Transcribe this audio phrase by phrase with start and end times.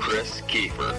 [0.00, 0.94] Kris Keefer.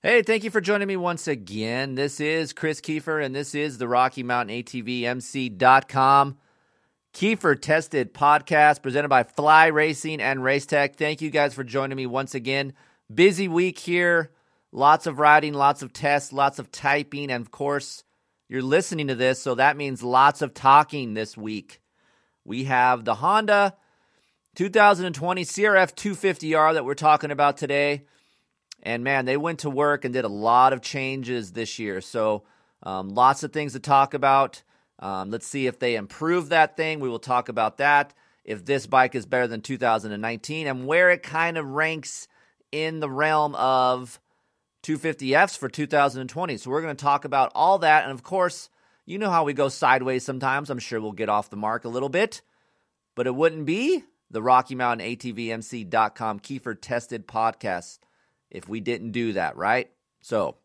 [0.00, 1.96] Hey, thank you for joining me once again.
[1.96, 6.38] This is Kris Keefer, and this is the Rocky Mountain ATV MC.com
[7.12, 10.94] Keefer Tested podcast presented by Fly Racing and Race Tech.
[10.94, 12.74] Thank you guys for joining me once again.
[13.12, 14.30] Busy week here.
[14.70, 18.04] Lots of riding, lots of tests, lots of typing, and of course,
[18.48, 21.80] you're listening to this, so that means lots of talking this week.
[22.44, 23.74] We have the Honda
[24.54, 28.04] 2020 CRF 250R that we're talking about today.
[28.82, 32.00] And man, they went to work and did a lot of changes this year.
[32.00, 32.44] So,
[32.82, 34.62] um, lots of things to talk about.
[34.98, 37.00] Um, let's see if they improve that thing.
[37.00, 38.12] We will talk about that.
[38.44, 42.28] If this bike is better than 2019 and where it kind of ranks
[42.72, 44.20] in the realm of
[44.82, 46.56] 250Fs for 2020.
[46.56, 48.02] So we're going to talk about all that.
[48.02, 48.68] And of course,
[49.06, 50.70] you know how we go sideways sometimes.
[50.70, 52.42] I'm sure we'll get off the mark a little bit,
[53.14, 57.98] but it wouldn't be the Rocky Mountain ATVMC.com Keefer Tested podcast
[58.50, 59.90] if we didn't do that, right?
[60.20, 60.56] So,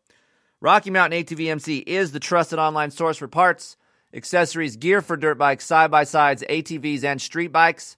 [0.60, 3.76] Rocky Mountain ATVMC is the trusted online source for parts
[4.12, 7.96] accessories, gear for dirt bikes, side by sides, ATVs, and street bikes.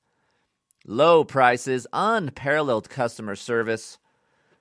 [0.84, 3.98] Low prices, unparalleled customer service,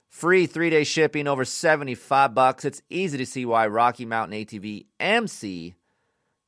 [0.08, 2.66] free three day shipping over 75 bucks.
[2.66, 5.76] It's easy to see why Rocky Mountain ATV MC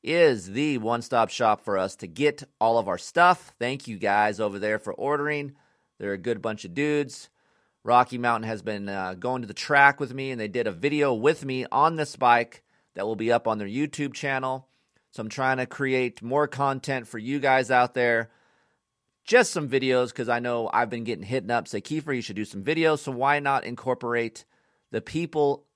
[0.02, 3.52] is the one stop shop for us to get all of our stuff.
[3.58, 5.54] Thank you guys over there for ordering.
[5.98, 7.28] They're a good bunch of dudes.
[7.84, 10.72] Rocky Mountain has been uh, going to the track with me, and they did a
[10.72, 12.62] video with me on this bike
[12.94, 14.68] that will be up on their YouTube channel.
[15.10, 18.30] So I'm trying to create more content for you guys out there.
[19.24, 21.68] Just some videos because I know I've been getting hit up.
[21.68, 23.00] Say, Keefer, you should do some videos.
[23.00, 24.44] So why not incorporate
[24.90, 25.66] the people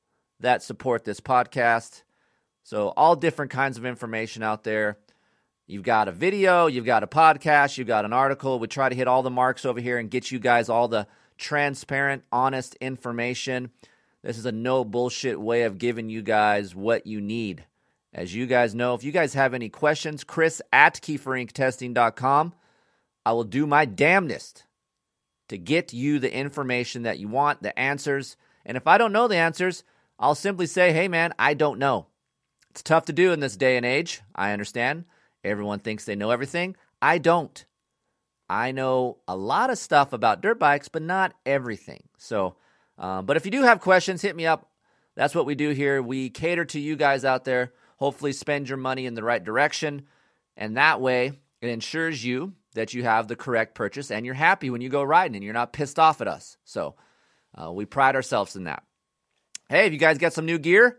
[0.40, 2.02] that support this podcast?
[2.66, 4.98] So all different kinds of information out there.
[5.68, 8.58] You've got a video, you've got a podcast, you've got an article.
[8.58, 11.06] We try to hit all the marks over here and get you guys all the
[11.38, 13.70] transparent, honest information.
[14.24, 17.64] This is a no bullshit way of giving you guys what you need.
[18.12, 22.52] As you guys know, if you guys have any questions, Chris at KeeferIncTesting.com.
[23.24, 24.64] I will do my damnedest
[25.50, 28.36] to get you the information that you want, the answers.
[28.64, 29.84] And if I don't know the answers,
[30.18, 32.08] I'll simply say, hey, man, I don't know.
[32.76, 34.20] It's tough to do in this day and age.
[34.34, 35.06] I understand.
[35.42, 36.76] Everyone thinks they know everything.
[37.00, 37.64] I don't.
[38.50, 42.02] I know a lot of stuff about dirt bikes, but not everything.
[42.18, 42.56] So,
[42.98, 44.70] um, but if you do have questions, hit me up.
[45.14, 46.02] That's what we do here.
[46.02, 50.04] We cater to you guys out there hopefully spend your money in the right direction.
[50.54, 51.32] And that way,
[51.62, 55.02] it ensures you that you have the correct purchase and you're happy when you go
[55.02, 56.58] riding and you're not pissed off at us.
[56.66, 56.94] So
[57.54, 58.82] uh, we pride ourselves in that.
[59.70, 60.98] Hey, have you guys got some new gear?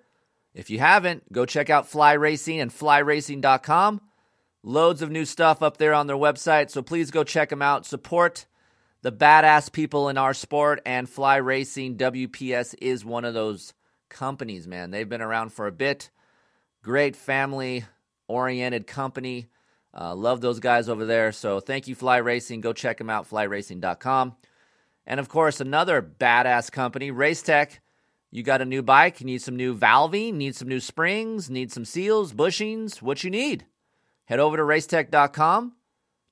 [0.53, 4.01] If you haven't, go check out Fly Racing and flyracing.com.
[4.63, 6.71] Loads of new stuff up there on their website.
[6.71, 7.85] So please go check them out.
[7.85, 8.45] Support
[9.01, 13.73] the badass people in our sport, and Fly Racing WPS is one of those
[14.09, 14.91] companies, man.
[14.91, 16.09] They've been around for a bit.
[16.83, 17.85] Great family
[18.27, 19.47] oriented company.
[19.97, 21.31] Uh, love those guys over there.
[21.31, 22.61] So thank you, Fly Racing.
[22.61, 24.35] Go check them out, flyracing.com.
[25.05, 27.81] And of course, another badass company, Race Tech.
[28.29, 31.71] You got a new bike, you need some new valving, need some new springs, need
[31.71, 33.65] some seals, bushings, what you need.
[34.25, 35.73] Head over to racetech.com,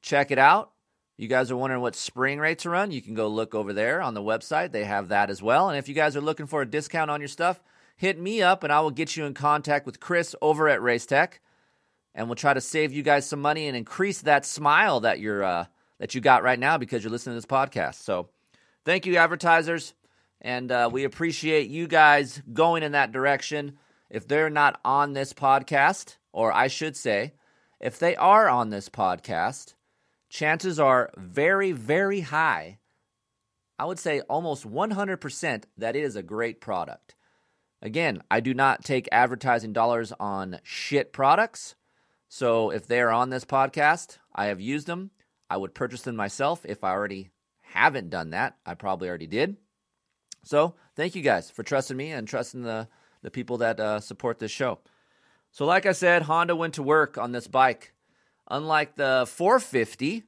[0.01, 0.71] check it out.
[1.17, 4.01] You guys are wondering what spring rates are run, you can go look over there
[4.01, 4.71] on the website.
[4.73, 5.69] They have that as well.
[5.69, 7.63] And if you guys are looking for a discount on your stuff,
[7.95, 11.39] hit me up and I will get you in contact with Chris over at Racetech,
[12.13, 15.43] and we'll try to save you guys some money and increase that smile that you're
[15.43, 15.65] uh,
[15.99, 17.95] that you got right now because you're listening to this podcast.
[17.95, 18.27] So,
[18.83, 19.93] thank you, advertisers,
[20.45, 23.79] and uh, we appreciate you guys going in that direction.
[24.11, 27.33] If they're not on this podcast, or I should say,
[27.79, 29.73] if they are on this podcast,
[30.29, 32.77] chances are very, very high.
[33.79, 37.15] I would say almost 100% that it is a great product.
[37.81, 41.73] Again, I do not take advertising dollars on shit products.
[42.29, 45.09] So if they're on this podcast, I have used them.
[45.49, 47.31] I would purchase them myself if I already
[47.61, 48.57] haven't done that.
[48.63, 49.57] I probably already did.
[50.45, 52.87] So thank you guys for trusting me and trusting the,
[53.23, 54.79] the people that uh, support this show.
[55.51, 57.93] So, like I said, Honda went to work on this bike.
[58.49, 60.23] Unlike the 450,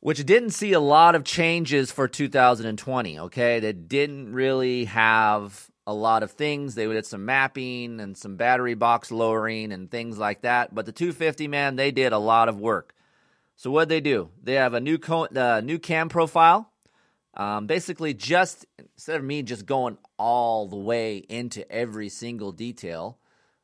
[0.00, 3.18] which didn't see a lot of changes for 2020.
[3.18, 6.74] Okay, they didn't really have a lot of things.
[6.74, 10.74] They did some mapping and some battery box lowering and things like that.
[10.74, 12.94] But the 250 man, they did a lot of work.
[13.56, 14.28] So what they do?
[14.42, 16.70] They have a new co- uh, new cam profile.
[17.34, 23.18] Um, basically, just instead of me just going all the way into every single detail,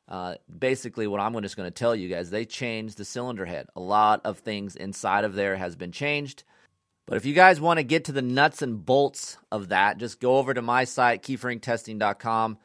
[0.07, 3.67] uh, basically what I'm just going to tell you guys, they changed the cylinder head.
[3.75, 6.43] A lot of things inside of there has been changed.
[7.07, 10.19] But if you guys want to get to the nuts and bolts of that, just
[10.19, 12.57] go over to my site, keeferinctesting.com,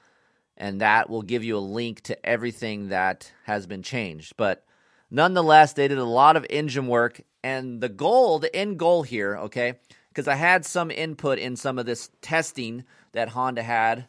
[0.56, 4.35] and that will give you a link to everything that has been changed.
[4.38, 4.64] But
[5.11, 9.37] nonetheless, they did a lot of engine work, and the goal, the end goal here,
[9.37, 9.75] okay,
[10.10, 14.06] because I had some input in some of this testing that Honda had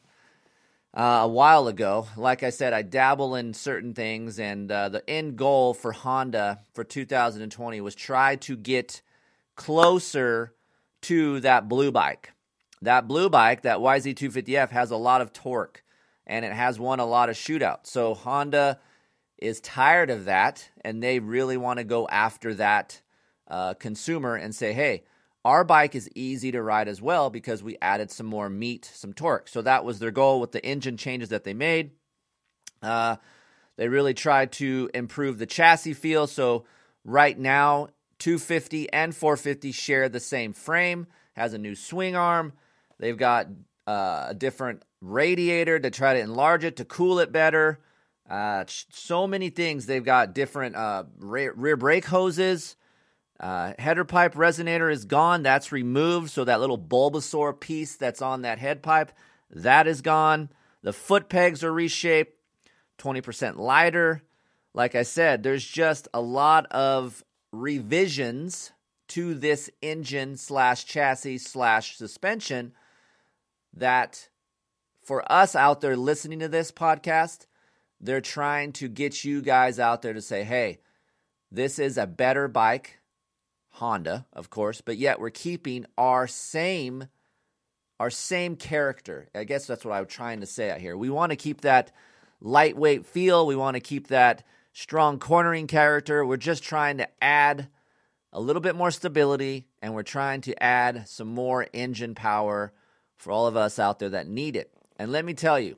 [0.94, 2.07] uh, a while ago.
[2.18, 6.59] Like I said, I dabble in certain things, and uh, the end goal for Honda
[6.74, 9.01] for 2020 was try to get
[9.56, 10.53] closer
[11.01, 12.33] to that blue bike.
[12.81, 15.83] That blue bike, that YZ250F, has a lot of torque
[16.25, 17.88] and it has won a lot of shootouts.
[17.88, 18.80] So Honda
[19.38, 23.01] is tired of that and they really want to go after that
[23.48, 25.03] uh, consumer and say, hey,
[25.44, 29.14] our bike is easy to ride as well because we added some more meat, some
[29.14, 29.48] torque.
[29.48, 31.92] So that was their goal with the engine changes that they made.
[32.82, 33.16] Uh,
[33.78, 36.28] they really tried to improve the chassis feel.
[36.28, 36.66] So
[37.04, 37.90] right now,
[38.20, 42.54] 250 and 450 share the same frame, has a new swing arm.
[43.00, 43.48] They've got
[43.88, 47.80] uh, a different radiator to try to enlarge it, to cool it better.
[48.30, 49.88] Uh, so many things.
[49.88, 52.76] They've got different uh, rear, rear brake hoses.
[53.42, 55.42] Uh, header pipe resonator is gone.
[55.42, 56.30] That's removed.
[56.30, 59.12] So that little Bulbasaur piece that's on that head pipe,
[59.50, 60.50] that is gone.
[60.84, 62.38] The foot pegs are reshaped,
[63.00, 64.22] 20% lighter.
[64.76, 68.72] Like I said, there's just a lot of revisions
[69.10, 72.74] to this engine slash chassis slash suspension
[73.74, 74.30] that
[75.04, 77.48] for us out there listening to this podcast,
[78.00, 80.80] they're trying to get you guys out there to say, hey,
[81.52, 83.00] this is a better bike,
[83.81, 87.07] Honda, of course, but yet we're keeping our same
[88.00, 89.28] our same character.
[89.33, 90.95] I guess that's what I'm trying to say out here.
[90.95, 91.92] We want to keep that
[92.42, 93.48] lightweight feel.
[93.48, 96.24] We want to keep that strong cornering character.
[96.24, 97.69] We're just trying to add
[98.31, 102.74] a little bit more stability and we're trying to add some more engine power
[103.18, 104.72] for all of us out there that need it.
[104.98, 105.75] And let me tell you,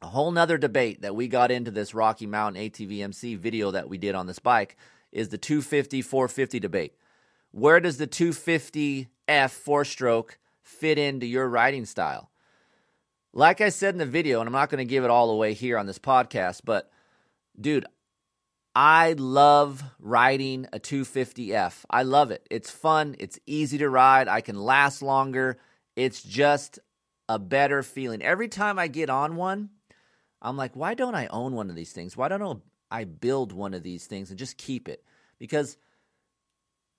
[0.00, 3.98] a whole nother debate that we got into this Rocky Mountain ATVMC video that we
[3.98, 4.76] did on this bike
[5.12, 6.94] is the 250 450 debate.
[7.52, 12.30] Where does the 250F four stroke fit into your riding style?
[13.32, 15.54] Like I said in the video, and I'm not going to give it all away
[15.54, 16.90] here on this podcast, but
[17.60, 17.86] dude,
[18.74, 21.84] I love riding a 250F.
[21.90, 22.46] I love it.
[22.50, 25.58] It's fun, it's easy to ride, I can last longer.
[25.96, 26.78] It's just
[27.28, 28.22] a better feeling.
[28.22, 29.70] Every time I get on one,
[30.42, 32.16] I'm like, why don't I own one of these things?
[32.16, 35.04] Why don't I build one of these things and just keep it?
[35.38, 35.76] Because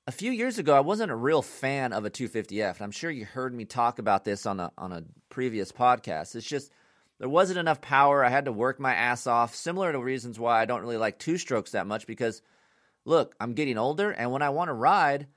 [0.08, 2.76] a few years ago, I wasn't a real fan of a 250F.
[2.76, 6.36] And I'm sure you heard me talk about this on a on a previous podcast.
[6.36, 6.72] It's just
[7.20, 8.26] there wasn't enough power.
[8.26, 9.56] I had to work my ass off.
[9.56, 12.42] Similar to reasons why I don't really like two strokes that much because
[13.06, 15.28] look, I'm getting older and when I want to ride,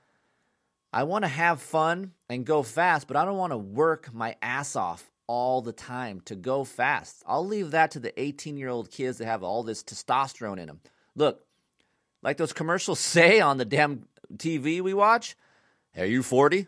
[0.91, 4.35] I want to have fun and go fast, but I don't want to work my
[4.41, 7.23] ass off all the time to go fast.
[7.25, 10.67] I'll leave that to the 18 year old kids that have all this testosterone in
[10.67, 10.81] them.
[11.15, 11.45] Look,
[12.21, 15.35] like those commercials say on the damn TV we watch,
[15.97, 16.67] are you 40?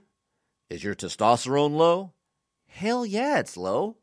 [0.70, 2.14] Is your testosterone low?
[2.68, 3.98] Hell yeah, it's low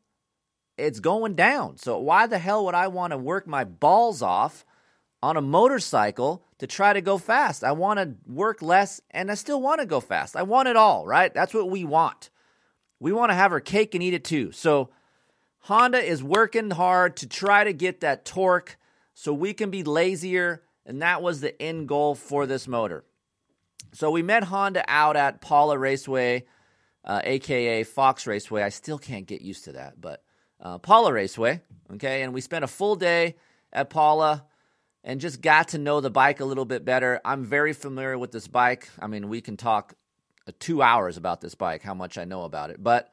[0.77, 1.77] it's going down.
[1.77, 4.65] So why the hell would I want to work my balls off
[5.21, 7.63] on a motorcycle to try to go fast?
[7.63, 10.35] I want to work less and I still want to go fast.
[10.35, 11.33] I want it all, right?
[11.33, 12.29] That's what we want.
[12.99, 14.51] We want to have our cake and eat it too.
[14.51, 14.89] So
[15.59, 18.77] Honda is working hard to try to get that torque
[19.13, 23.03] so we can be lazier and that was the end goal for this motor.
[23.93, 26.45] So we met Honda out at Pala Raceway,
[27.03, 28.61] uh, aka Fox Raceway.
[28.61, 30.23] I still can't get used to that, but
[30.59, 31.61] uh, Pala Raceway.
[31.93, 33.35] Okay, and we spent a full day
[33.71, 34.45] at Pala
[35.03, 37.21] and just got to know the bike a little bit better.
[37.23, 38.89] I'm very familiar with this bike.
[38.99, 39.93] I mean, we can talk
[40.51, 43.11] two hours about this bike, how much I know about it, but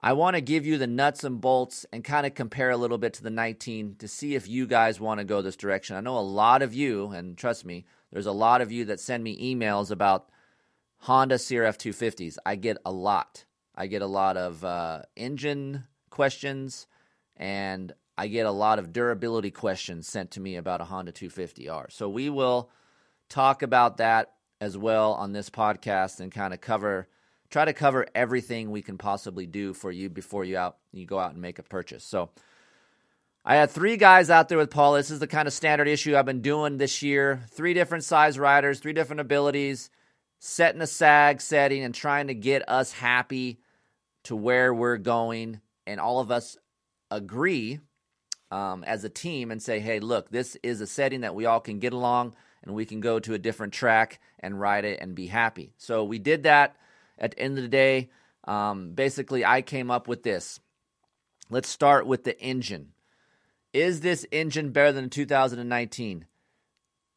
[0.00, 2.98] I want to give you the nuts and bolts and kind of compare a little
[2.98, 5.96] bit to the 19 to see if you guys want to go this direction.
[5.96, 9.00] I know a lot of you, and trust me, there's a lot of you that
[9.00, 10.28] send me emails about
[10.98, 12.36] Honda CRF 250s.
[12.46, 13.44] I get a lot.
[13.74, 16.86] I get a lot of uh, engine questions,
[17.36, 21.90] and I get a lot of durability questions sent to me about a Honda 250R.
[21.90, 22.70] So we will
[23.28, 27.08] talk about that as well on this podcast and kind of cover
[27.50, 31.18] try to cover everything we can possibly do for you before you out you go
[31.18, 32.04] out and make a purchase.
[32.04, 32.30] So
[33.44, 34.94] I had three guys out there with Paul.
[34.94, 37.40] This is the kind of standard issue I've been doing this year.
[37.50, 39.90] Three different size riders, three different abilities,
[40.38, 43.60] setting a sag setting and trying to get us happy
[44.24, 45.60] to where we're going.
[45.86, 46.58] And all of us
[47.10, 47.80] agree
[48.50, 51.60] um, as a team and say, hey, look, this is a setting that we all
[51.60, 55.14] can get along and we can go to a different track and ride it and
[55.14, 55.72] be happy.
[55.76, 56.76] So we did that.
[57.18, 58.10] At the end of the day,
[58.44, 60.60] um, basically, I came up with this.
[61.50, 62.92] Let's start with the engine.
[63.72, 66.26] Is this engine better than 2019?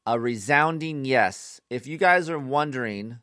[0.05, 1.61] A resounding yes.
[1.69, 3.19] If you guys are wondering,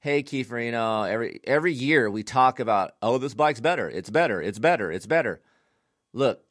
[0.00, 4.10] hey Keefer, you know, every every year we talk about, oh, this bike's better, it's
[4.10, 5.40] better, it's better, it's better.
[6.12, 6.44] Look,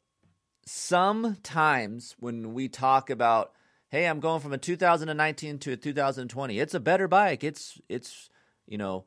[0.66, 3.52] sometimes when we talk about,
[3.88, 7.42] hey, I'm going from a 2019 to a 2020, it's a better bike.
[7.42, 8.30] It's it's
[8.66, 9.04] you know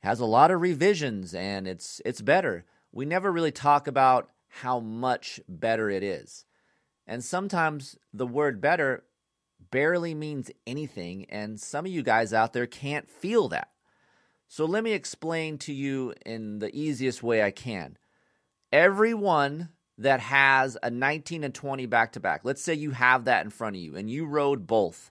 [0.00, 2.64] has a lot of revisions and it's it's better.
[2.90, 6.44] We never really talk about how much better it is.
[7.06, 9.04] And sometimes the word better
[9.70, 13.68] barely means anything, and some of you guys out there can't feel that.
[14.48, 17.96] So let me explain to you in the easiest way I can.
[18.70, 23.44] Everyone that has a 19 and 20 back to back, let's say you have that
[23.44, 25.10] in front of you and you rode both,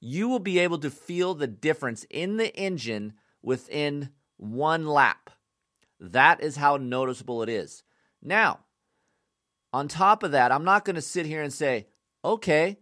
[0.00, 5.30] you will be able to feel the difference in the engine within one lap.
[6.00, 7.82] That is how noticeable it is.
[8.22, 8.60] Now,
[9.72, 11.86] on top of that, I'm not going to sit here and say,
[12.24, 12.78] okay,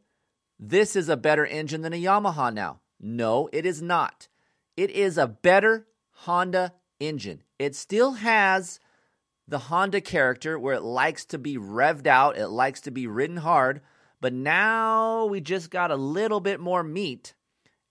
[0.59, 2.81] this is a better engine than a Yamaha now.
[3.01, 4.29] No, it is not.
[4.77, 7.43] It is a better Honda engine.
[7.59, 8.79] It still has
[9.49, 13.39] the Honda character where it likes to be revved out, it likes to be ridden
[13.39, 13.81] hard,
[14.21, 17.35] but now we just got a little bit more meat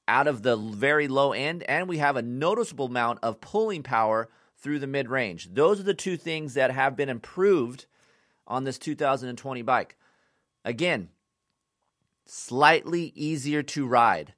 [0.08, 4.30] out of the very low end, and we have a noticeable amount of pulling power
[4.58, 5.54] through the mid range.
[5.54, 7.86] Those are the two things that have been improved
[8.48, 9.98] on this 2020 bike.
[10.64, 11.10] Again,
[12.26, 14.34] slightly easier to ride.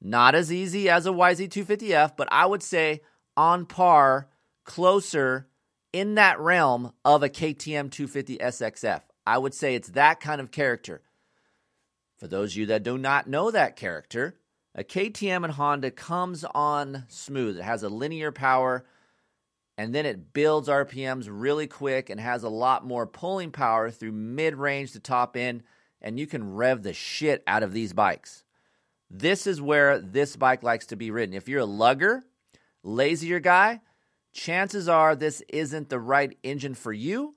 [0.00, 3.00] Not as easy as a YZ250F, but I would say
[3.36, 4.28] on par,
[4.64, 5.48] closer
[5.98, 9.00] in that realm of a KTM 250 SXF.
[9.26, 11.02] I would say it's that kind of character.
[12.18, 14.36] For those of you that do not know that character,
[14.76, 17.58] a KTM and Honda comes on smooth.
[17.58, 18.86] It has a linear power
[19.76, 24.12] and then it builds RPMs really quick and has a lot more pulling power through
[24.12, 25.64] mid range to top end,
[26.00, 28.44] and you can rev the shit out of these bikes.
[29.10, 31.34] This is where this bike likes to be ridden.
[31.34, 32.24] If you're a lugger,
[32.82, 33.80] lazier guy,
[34.38, 37.34] chances are this isn't the right engine for you.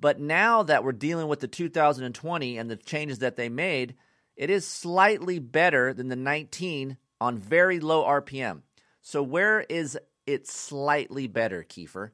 [0.00, 3.94] But now that we're dealing with the 2020 and the changes that they made,
[4.36, 8.62] it is slightly better than the 19 on very low RPM.
[9.02, 12.12] So, where is it slightly better, Keefer.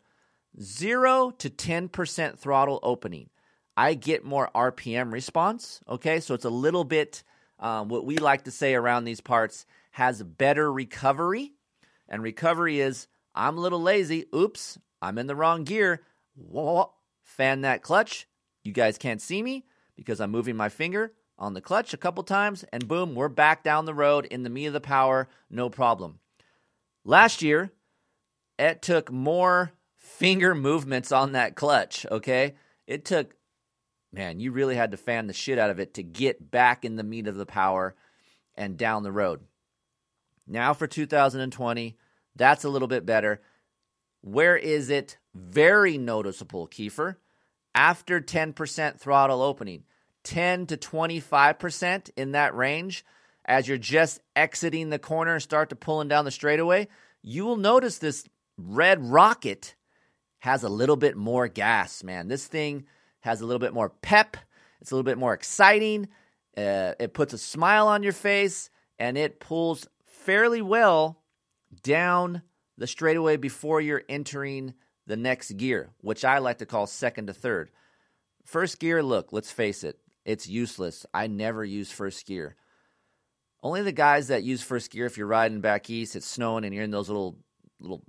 [0.62, 3.28] 0 to 10% throttle opening.
[3.76, 5.80] I get more RPM response.
[5.88, 7.24] Okay, so it's a little bit
[7.58, 11.54] um, what we like to say around these parts has better recovery.
[12.08, 14.26] And recovery is I'm a little lazy.
[14.34, 16.02] Oops, I'm in the wrong gear.
[16.34, 18.26] Whoa, fan that clutch.
[18.62, 19.64] You guys can't see me
[19.96, 23.64] because I'm moving my finger on the clutch a couple times, and boom, we're back
[23.64, 26.20] down the road in the meat of the power, no problem.
[27.04, 27.72] Last year,
[28.58, 32.54] it took more finger movements on that clutch, okay?
[32.86, 33.34] It took,
[34.12, 36.96] man, you really had to fan the shit out of it to get back in
[36.96, 37.96] the meat of the power
[38.54, 39.40] and down the road.
[40.46, 41.96] Now for 2020,
[42.36, 43.40] that's a little bit better.
[44.22, 47.16] Where is it very noticeable, Keefer?
[47.74, 49.84] After 10% throttle opening,
[50.24, 53.04] 10 to 25% in that range,
[53.44, 56.88] as you're just exiting the corner and start to pulling down the straightaway,
[57.22, 58.24] you will notice this
[58.56, 59.74] Red Rocket
[60.38, 62.28] has a little bit more gas, man.
[62.28, 62.84] This thing
[63.20, 64.36] has a little bit more pep.
[64.80, 66.08] It's a little bit more exciting.
[66.56, 71.20] Uh, it puts a smile on your face and it pulls fairly well
[71.82, 72.42] down
[72.76, 74.74] the straightaway before you're entering
[75.06, 77.70] the next gear, which I like to call second to third.
[78.44, 81.06] First gear, look, let's face it, it's useless.
[81.12, 82.56] I never use first gear.
[83.62, 86.74] Only the guys that use first gear, if you're riding back east, it's snowing and
[86.74, 87.38] you're in those little
[87.80, 88.02] little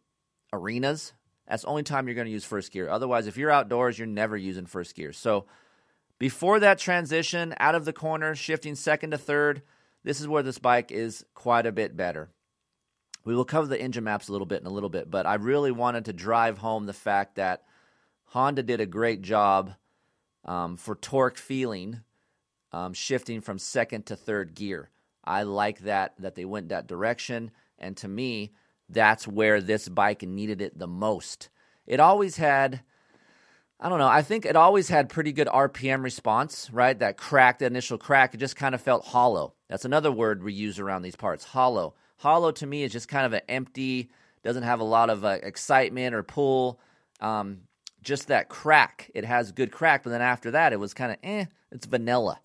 [0.51, 1.13] arenas,
[1.47, 2.89] that's the only time you're going to use first gear.
[2.89, 5.13] Otherwise, if you're outdoors, you're never using first gear.
[5.13, 5.45] So
[6.17, 9.61] before that transition out of the corner, shifting second to third,
[10.03, 12.29] this is where this bike is quite a bit better.
[13.25, 15.33] We will cover the engine maps a little bit in a little bit, but I
[15.35, 17.63] really wanted to drive home the fact that
[18.25, 19.73] Honda did a great job
[20.45, 22.01] um, for torque feeling,
[22.71, 24.91] um, shifting from second to third gear.
[25.23, 28.53] I like that that they went that direction And to me,
[28.87, 31.49] that's where this bike needed it the most.
[31.87, 32.81] It always had,
[33.79, 36.97] I don't know, I think it always had pretty good RPM response, right?
[36.97, 39.55] That crack, the initial crack, it just kind of felt hollow.
[39.67, 41.95] That's another word we use around these parts hollow.
[42.17, 44.09] Hollow to me is just kind of an empty,
[44.43, 46.79] doesn't have a lot of uh, excitement or pull.
[47.19, 47.61] Um,
[48.01, 49.09] just that crack.
[49.13, 52.39] It has good crack, but then after that, it was kind of eh, it's vanilla.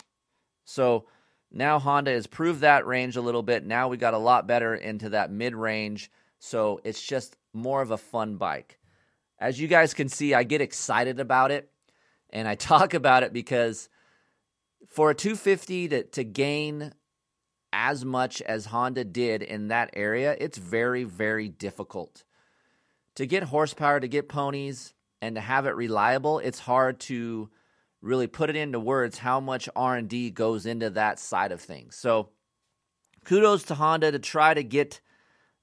[0.65, 1.05] So
[1.51, 3.65] now Honda has proved that range a little bit.
[3.65, 6.11] Now we got a lot better into that mid range.
[6.39, 8.79] So it's just more of a fun bike.
[9.39, 11.69] As you guys can see, I get excited about it
[12.31, 13.89] and I talk about it because
[14.87, 16.93] for a 250 to, to gain
[17.73, 22.23] as much as Honda did in that area, it's very, very difficult.
[23.15, 27.49] To get horsepower, to get ponies, and to have it reliable, it's hard to
[28.01, 31.95] really put it into words how much R&D goes into that side of things.
[31.95, 32.29] So
[33.25, 34.99] kudos to Honda to try to get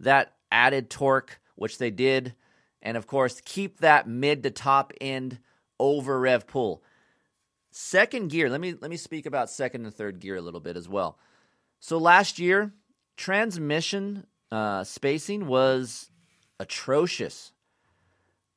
[0.00, 2.34] that added torque, which they did,
[2.80, 5.40] and of course keep that mid to top end
[5.80, 6.84] over rev pull.
[7.70, 10.76] Second gear, let me let me speak about second and third gear a little bit
[10.76, 11.18] as well.
[11.80, 12.72] So last year,
[13.16, 16.10] transmission uh, spacing was
[16.58, 17.52] atrocious.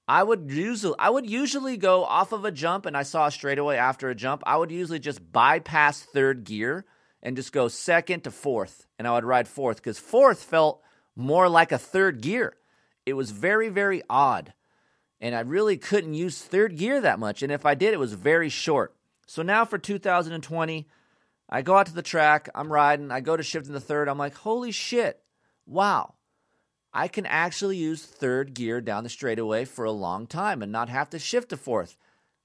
[0.07, 3.31] I would usually I would usually go off of a jump and I saw a
[3.31, 4.43] straightaway after a jump.
[4.45, 6.85] I would usually just bypass third gear
[7.23, 10.81] and just go second to fourth and I would ride fourth because fourth felt
[11.15, 12.57] more like a third gear.
[13.05, 14.53] It was very, very odd.
[15.19, 17.43] And I really couldn't use third gear that much.
[17.43, 18.95] And if I did, it was very short.
[19.27, 20.87] So now for 2020,
[21.51, 24.07] I go out to the track, I'm riding, I go to shift in the third,
[24.07, 25.21] I'm like, holy shit,
[25.65, 26.13] wow.
[26.93, 30.89] I can actually use third gear down the straightaway for a long time and not
[30.89, 31.97] have to shift to fourth.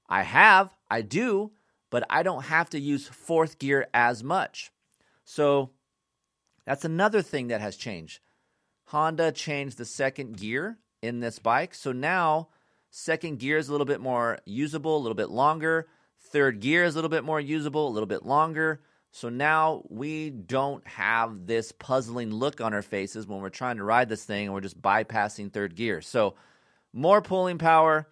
[0.09, 1.51] I have, I do,
[1.89, 4.71] but I don't have to use fourth gear as much.
[5.25, 5.71] So
[6.65, 8.21] that's another thing that has changed.
[8.85, 11.73] Honda changed the second gear in this bike.
[11.73, 12.49] So now
[12.89, 15.87] second gear is a little bit more usable, a little bit longer.
[16.19, 18.81] Third gear is a little bit more usable, a little bit longer.
[19.11, 23.83] So now we don't have this puzzling look on our faces when we're trying to
[23.83, 26.01] ride this thing and we're just bypassing third gear.
[26.01, 26.35] So
[26.93, 28.07] more pulling power,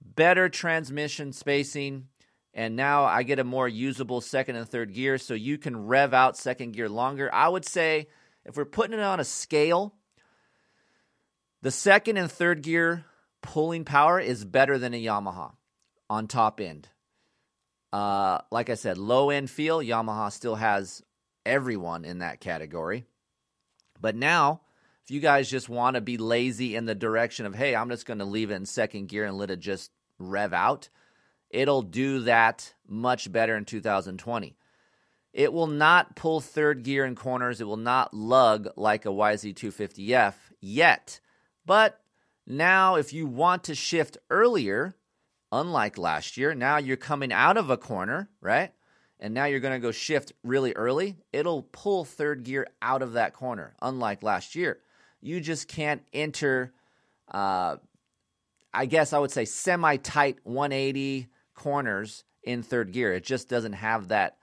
[0.00, 2.08] better transmission spacing,
[2.54, 6.14] and now I get a more usable second and third gear so you can rev
[6.14, 7.32] out second gear longer.
[7.32, 8.08] I would say
[8.44, 9.94] if we're putting it on a scale,
[11.62, 13.04] the second and third gear
[13.42, 15.52] pulling power is better than a Yamaha
[16.08, 16.88] on top end.
[17.92, 21.02] Uh, like I said, low end feel, Yamaha still has
[21.44, 23.06] everyone in that category.
[24.00, 24.62] But now,
[25.04, 28.06] if you guys just want to be lazy in the direction of, hey, I'm just
[28.06, 30.88] going to leave it in second gear and let it just rev out,
[31.48, 34.56] it'll do that much better in 2020.
[35.32, 37.60] It will not pull third gear in corners.
[37.60, 41.20] It will not lug like a YZ250F yet.
[41.64, 42.00] But
[42.46, 44.96] now, if you want to shift earlier,
[45.60, 46.54] unlike last year.
[46.54, 48.72] Now you're coming out of a corner, right?
[49.18, 51.16] And now you're going to go shift really early.
[51.32, 54.80] It'll pull third gear out of that corner, unlike last year.
[55.22, 56.72] You just can't enter,
[57.30, 57.76] uh,
[58.74, 63.14] I guess I would say, semi tight 180 corners in third gear.
[63.14, 64.36] It just doesn't have that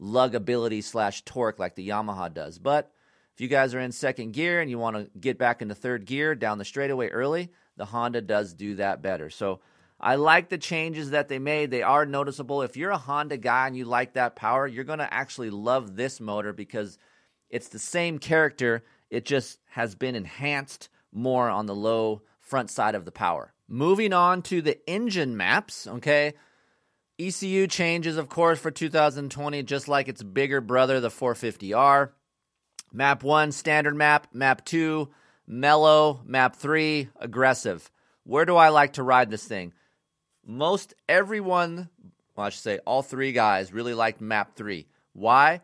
[0.00, 2.58] lugability slash torque like the Yamaha does.
[2.58, 2.92] But
[3.34, 6.06] if you guys are in second gear and you want to get back into third
[6.06, 9.28] gear down the straightaway early, the Honda does do that better.
[9.28, 9.60] So
[10.00, 11.70] I like the changes that they made.
[11.70, 12.62] They are noticeable.
[12.62, 15.94] If you're a Honda guy and you like that power, you're going to actually love
[15.94, 16.96] this motor because
[17.50, 18.82] it's the same character.
[19.10, 23.52] It just has been enhanced more on the low front side of the power.
[23.68, 26.32] Moving on to the engine maps, okay?
[27.18, 32.10] ECU changes, of course, for 2020, just like its bigger brother, the 450R.
[32.92, 34.28] Map 1, standard map.
[34.32, 35.10] Map 2,
[35.46, 36.22] mellow.
[36.24, 37.90] Map 3, aggressive.
[38.24, 39.74] Where do I like to ride this thing?
[40.50, 41.88] Most everyone,
[42.34, 44.86] well, I should say all three guys really liked map three.
[45.12, 45.60] Why?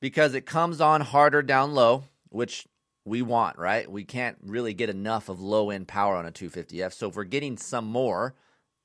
[0.00, 2.66] Because it comes on harder down low, which
[3.04, 3.90] we want, right?
[3.90, 6.92] We can't really get enough of low end power on a 250F.
[6.92, 8.34] So if we're getting some more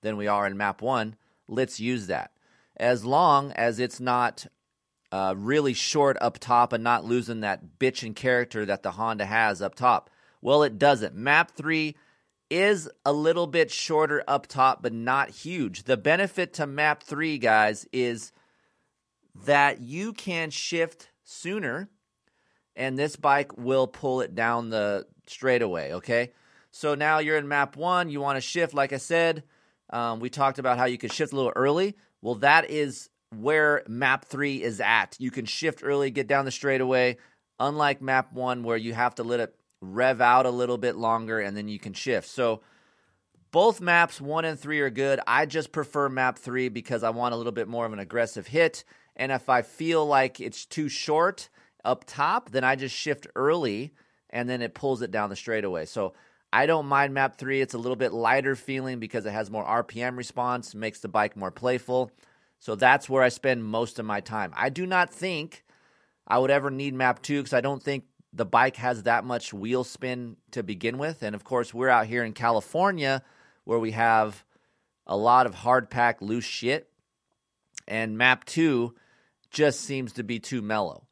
[0.01, 1.15] than we are in map one,
[1.47, 2.31] let's use that.
[2.77, 4.45] As long as it's not
[5.11, 9.61] uh, really short up top and not losing that bitchin' character that the Honda has
[9.61, 10.09] up top.
[10.41, 11.15] Well, it doesn't.
[11.15, 11.95] Map 3
[12.49, 15.83] is a little bit shorter up top, but not huge.
[15.83, 18.31] The benefit to map three, guys, is
[19.45, 21.89] that you can shift sooner
[22.75, 26.31] and this bike will pull it down the straightaway, okay?
[26.71, 29.43] So now you're in map one, you want to shift, like I said.
[29.89, 31.95] Um, we talked about how you could shift a little early.
[32.21, 35.15] Well, that is where map three is at.
[35.19, 37.17] You can shift early, get down the straightaway,
[37.59, 39.55] unlike map one, where you have to let it
[39.93, 42.27] rev out a little bit longer, and then you can shift.
[42.27, 42.61] So
[43.51, 45.19] both maps one and three are good.
[45.25, 48.47] I just prefer map three because I want a little bit more of an aggressive
[48.47, 48.83] hit.
[49.15, 51.49] And if I feel like it's too short
[51.85, 53.93] up top, then I just shift early
[54.29, 55.85] and then it pulls it down the straightaway.
[55.85, 56.13] So
[56.51, 57.61] I don't mind map three.
[57.61, 61.37] It's a little bit lighter feeling because it has more RPM response, makes the bike
[61.37, 62.11] more playful.
[62.59, 64.51] So that's where I spend most of my time.
[64.55, 65.63] I do not think
[66.27, 69.53] I would ever need map two because I don't think the bike has that much
[69.53, 71.23] wheel spin to begin with.
[71.23, 73.23] And of course, we're out here in California
[73.63, 74.43] where we have
[75.07, 76.89] a lot of hard pack loose shit.
[77.87, 78.95] And map two
[79.51, 81.07] just seems to be too mellow.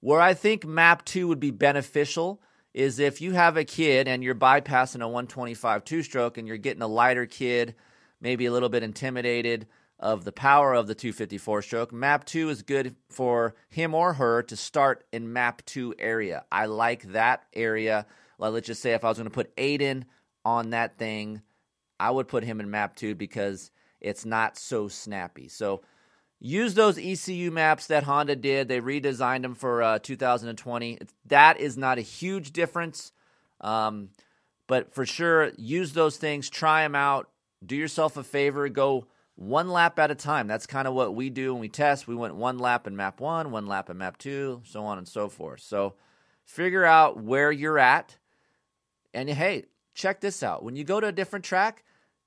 [0.00, 2.40] Where I think map two would be beneficial
[2.72, 6.56] is if you have a kid and you're bypassing a 125 two stroke and you're
[6.56, 7.74] getting a lighter kid,
[8.20, 9.66] maybe a little bit intimidated
[10.04, 11.90] of the power of the 254 stroke.
[11.90, 16.44] Map 2 is good for him or her to start in map 2 area.
[16.52, 18.04] I like that area.
[18.36, 20.04] Well, let's just say if I was going to put Aiden
[20.44, 21.40] on that thing,
[21.98, 25.48] I would put him in map 2 because it's not so snappy.
[25.48, 25.80] So
[26.38, 28.68] use those ECU maps that Honda did.
[28.68, 30.98] They redesigned them for uh, 2020.
[31.28, 33.10] That is not a huge difference.
[33.62, 34.10] Um,
[34.66, 37.30] but for sure, use those things, try them out,
[37.64, 40.46] do yourself a favor, go one lap at a time.
[40.46, 42.06] That's kind of what we do when we test.
[42.06, 45.08] We went one lap in map one, one lap in map two, so on and
[45.08, 45.60] so forth.
[45.60, 45.94] So
[46.44, 48.16] figure out where you're at.
[49.12, 50.62] And hey, check this out.
[50.62, 51.84] When you go to a different track,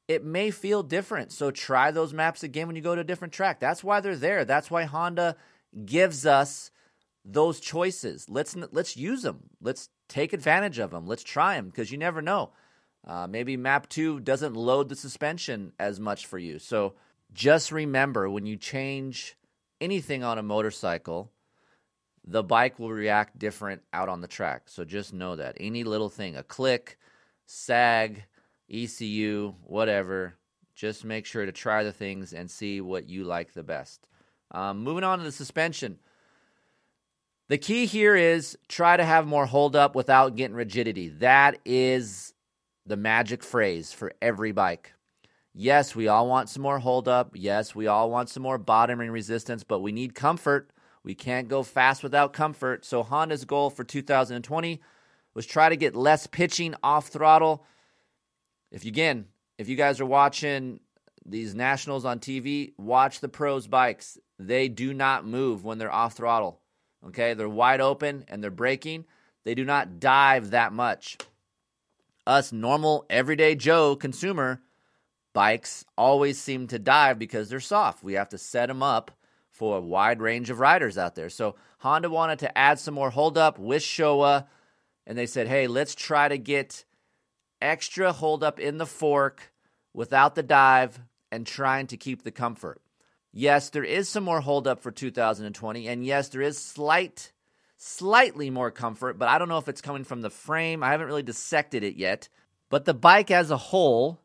[0.07, 1.31] it may feel different.
[1.31, 3.59] So try those maps again when you go to a different track.
[3.59, 4.45] That's why they're there.
[4.45, 5.35] That's why Honda
[5.85, 6.71] gives us
[7.25, 8.29] those choices.
[8.29, 9.49] Let's let's use them.
[9.61, 11.05] Let's take advantage of them.
[11.05, 12.51] Let's try them because you never know.
[13.05, 16.60] Uh, maybe map two doesn't load the suspension as much for you.
[16.60, 16.93] So
[17.33, 19.36] just remember when you change
[19.79, 21.31] anything on a motorcycle,
[22.25, 24.63] the bike will react different out on the track.
[24.65, 25.55] So just know that.
[25.60, 26.97] Any little thing, a click,
[27.45, 28.25] sag,
[28.69, 30.36] ECU, whatever,
[30.75, 34.05] just make sure to try the things and see what you like the best.
[34.51, 35.99] Um, moving on to the suspension.
[37.47, 41.07] The key here is try to have more hold up without getting rigidity.
[41.10, 42.33] That is
[42.88, 44.93] the magic phrase for every bike.
[45.54, 47.32] Yes, we all want some more hold up.
[47.34, 50.71] Yes, we all want some more bottoming resistance, but we need comfort.
[51.04, 52.86] We can't go fast without comfort.
[52.86, 54.80] So Honda's goal for 2020
[55.34, 57.65] was try to get less pitching off throttle.
[58.71, 59.26] If you again,
[59.58, 60.80] if you guys are watching
[61.26, 64.17] these nationals on TV, watch the pros bikes.
[64.39, 66.62] They do not move when they're off throttle.
[67.06, 67.34] Okay?
[67.34, 69.06] They're wide open and they're braking.
[69.43, 71.17] They do not dive that much
[72.27, 74.61] us normal everyday Joe consumer
[75.33, 78.03] bikes always seem to dive because they're soft.
[78.03, 79.11] We have to set them up
[79.51, 81.29] for a wide range of riders out there.
[81.29, 84.47] So Honda wanted to add some more hold up with Showa,
[85.05, 86.85] and they said, hey, let's try to get
[87.61, 89.51] extra hold up in the fork
[89.93, 90.99] without the dive
[91.31, 92.81] and trying to keep the comfort.
[93.31, 97.31] Yes, there is some more hold up for 2020, and yes, there is slight
[97.77, 100.83] slightly more comfort, but I don't know if it's coming from the frame.
[100.83, 102.27] I haven't really dissected it yet.
[102.69, 104.19] But the bike as a whole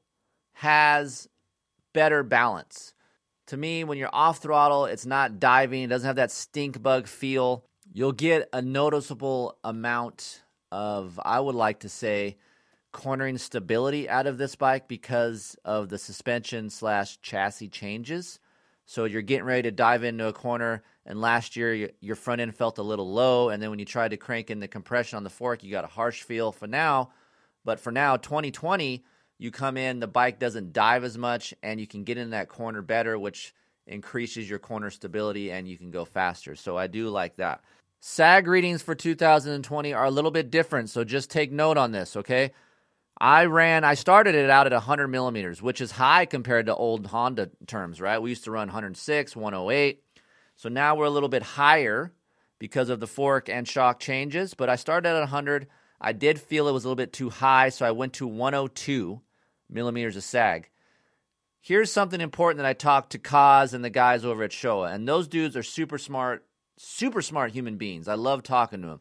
[0.54, 1.28] has
[1.92, 2.94] better balance.
[3.46, 7.06] To me, when you're off throttle, it's not diving, it doesn't have that stink bug
[7.06, 7.64] feel.
[7.92, 12.38] You'll get a noticeable amount of, I would like to say,
[12.92, 18.38] cornering stability out of this bike because of the suspension slash chassis changes.
[18.86, 22.54] So you're getting ready to dive into a corner and last year, your front end
[22.54, 25.24] felt a little low, and then when you tried to crank in the compression on
[25.24, 27.10] the fork, you got a harsh feel for now.
[27.64, 29.04] But for now, 2020,
[29.38, 32.48] you come in, the bike doesn't dive as much, and you can get in that
[32.48, 33.54] corner better, which
[33.86, 36.54] increases your corner stability and you can go faster.
[36.54, 37.62] So I do like that.
[38.00, 42.16] SAG readings for 2020 are a little bit different, so just take note on this,
[42.16, 42.52] okay?
[43.20, 47.06] I ran, I started it out at 100 millimeters, which is high compared to old
[47.06, 48.20] Honda terms, right?
[48.20, 50.02] We used to run 106, 108.
[50.56, 52.12] So now we're a little bit higher
[52.58, 55.66] because of the fork and shock changes, but I started at 100.
[56.00, 59.20] I did feel it was a little bit too high, so I went to 102
[59.68, 60.68] millimeters of sag.
[61.60, 65.08] Here's something important that I talked to Kaz and the guys over at Showa, and
[65.08, 66.44] those dudes are super smart,
[66.76, 68.08] super smart human beings.
[68.08, 69.00] I love talking to them.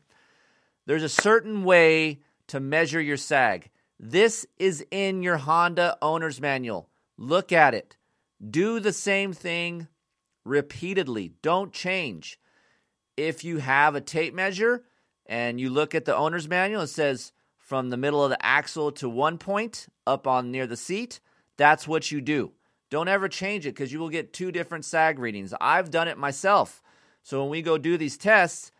[0.86, 3.70] There's a certain way to measure your sag.
[4.00, 6.90] This is in your Honda owner's manual.
[7.18, 7.98] Look at it.
[8.48, 9.88] Do the same thing
[10.46, 11.34] repeatedly.
[11.42, 12.40] Don't change.
[13.18, 14.84] If you have a tape measure
[15.26, 18.92] and you look at the owner's manual, it says from the middle of the axle
[18.94, 21.20] to one point up on near the seat,
[21.58, 22.52] that's what you do.
[22.90, 25.54] Don't ever change it because you will get two different sag readings.
[25.62, 26.82] I've done it myself.
[27.24, 28.72] So when we go do these tests,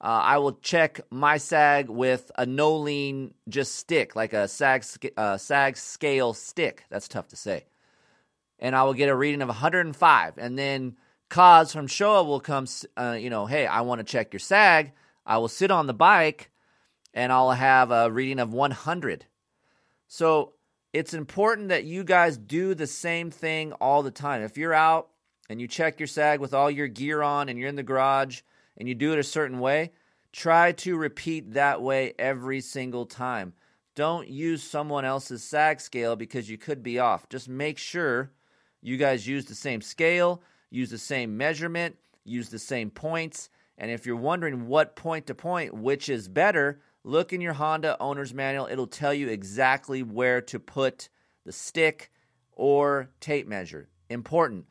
[0.00, 4.84] uh, I will check my sag with a no lean just stick, like a sag
[5.16, 6.84] uh, sag scale stick.
[6.90, 7.64] That's tough to say.
[8.58, 10.96] And I will get a reading of 105, and then
[11.30, 12.66] Kaz from Showa will come.
[12.96, 14.92] Uh, you know, hey, I want to check your sag.
[15.24, 16.50] I will sit on the bike,
[17.12, 19.26] and I'll have a reading of 100.
[20.06, 20.52] So
[20.92, 24.42] it's important that you guys do the same thing all the time.
[24.42, 25.08] If you're out
[25.48, 28.40] and you check your sag with all your gear on, and you're in the garage
[28.76, 29.92] and you do it a certain way,
[30.32, 33.52] try to repeat that way every single time.
[33.94, 37.28] Don't use someone else's sag scale because you could be off.
[37.28, 38.30] Just make sure
[38.82, 43.50] you guys use the same scale, use the same measurement, use the same points.
[43.78, 47.96] And if you're wondering what point to point, which is better, look in your Honda
[48.00, 48.66] owner's manual.
[48.66, 51.08] It'll tell you exactly where to put
[51.44, 52.10] the stick
[52.52, 53.88] or tape measure.
[54.08, 54.66] Important.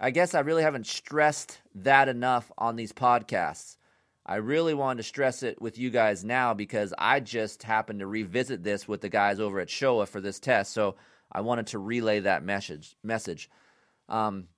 [0.00, 3.76] I guess I really haven't stressed that enough on these podcasts.
[4.24, 8.06] I really wanted to stress it with you guys now because I just happened to
[8.06, 10.72] revisit this with the guys over at Showa for this test.
[10.72, 10.96] So
[11.32, 12.94] I wanted to relay that message.
[13.02, 13.50] Message.
[14.08, 14.48] Um,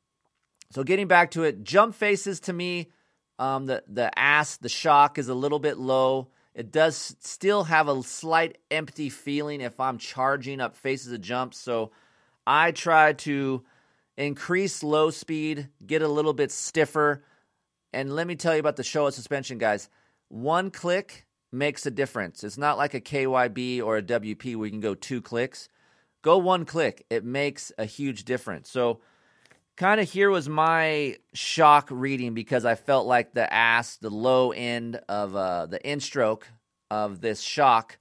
[0.70, 2.90] so getting back to it, jump faces to me,
[3.38, 6.28] um, the the ass, the shock is a little bit low.
[6.54, 11.58] It does still have a slight empty feeling if I'm charging up faces of jumps.
[11.58, 11.92] So
[12.46, 13.64] I try to
[14.16, 17.24] increase low speed, get a little bit stiffer.
[17.92, 19.88] And let me tell you about the Showa suspension, guys.
[20.28, 22.44] One click makes a difference.
[22.44, 25.68] It's not like a KYB or a WP where you can go two clicks.
[26.22, 28.70] Go one click, it makes a huge difference.
[28.70, 29.00] So,
[29.80, 34.52] kind of here was my shock reading because I felt like the ass, the low
[34.52, 36.46] end of uh, the in stroke
[36.90, 37.96] of this shock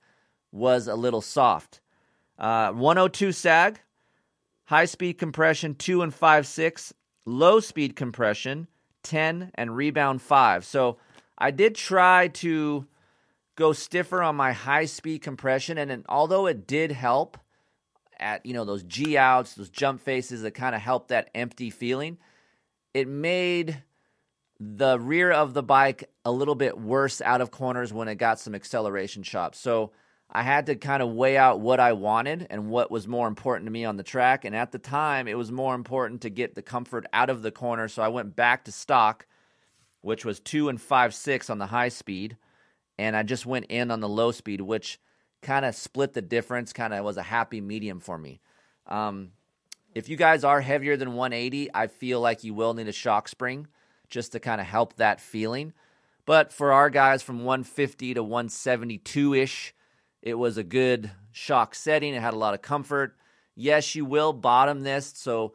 [0.51, 1.79] was a little soft.
[2.37, 3.79] Uh, 102 sag,
[4.65, 8.67] high speed compression 2 and 5 6, low speed compression
[9.03, 10.65] 10 and rebound 5.
[10.65, 10.97] So
[11.37, 12.87] I did try to
[13.55, 17.37] go stiffer on my high speed compression and although it did help
[18.19, 21.69] at you know those G outs, those jump faces that kind of helped that empty
[21.69, 22.17] feeling,
[22.93, 23.83] it made
[24.59, 28.39] the rear of the bike a little bit worse out of corners when it got
[28.39, 29.57] some acceleration chops.
[29.57, 29.91] So
[30.31, 33.65] I had to kind of weigh out what I wanted and what was more important
[33.67, 34.45] to me on the track.
[34.45, 37.51] And at the time, it was more important to get the comfort out of the
[37.51, 37.87] corner.
[37.87, 39.25] So I went back to stock,
[40.01, 42.37] which was two and five six on the high speed,
[42.97, 44.99] and I just went in on the low speed, which
[45.41, 46.73] kind of split the difference.
[46.73, 48.41] Kind of was a happy medium for me.
[48.87, 49.31] Um,
[49.95, 53.27] if you guys are heavier than 180, I feel like you will need a shock
[53.27, 53.67] spring
[54.09, 55.73] just to kind of help that feeling.
[56.25, 59.73] But for our guys from 150 to 172 ish
[60.21, 62.13] it was a good shock setting.
[62.13, 63.15] It had a lot of comfort.
[63.55, 65.53] Yes, you will bottom this, so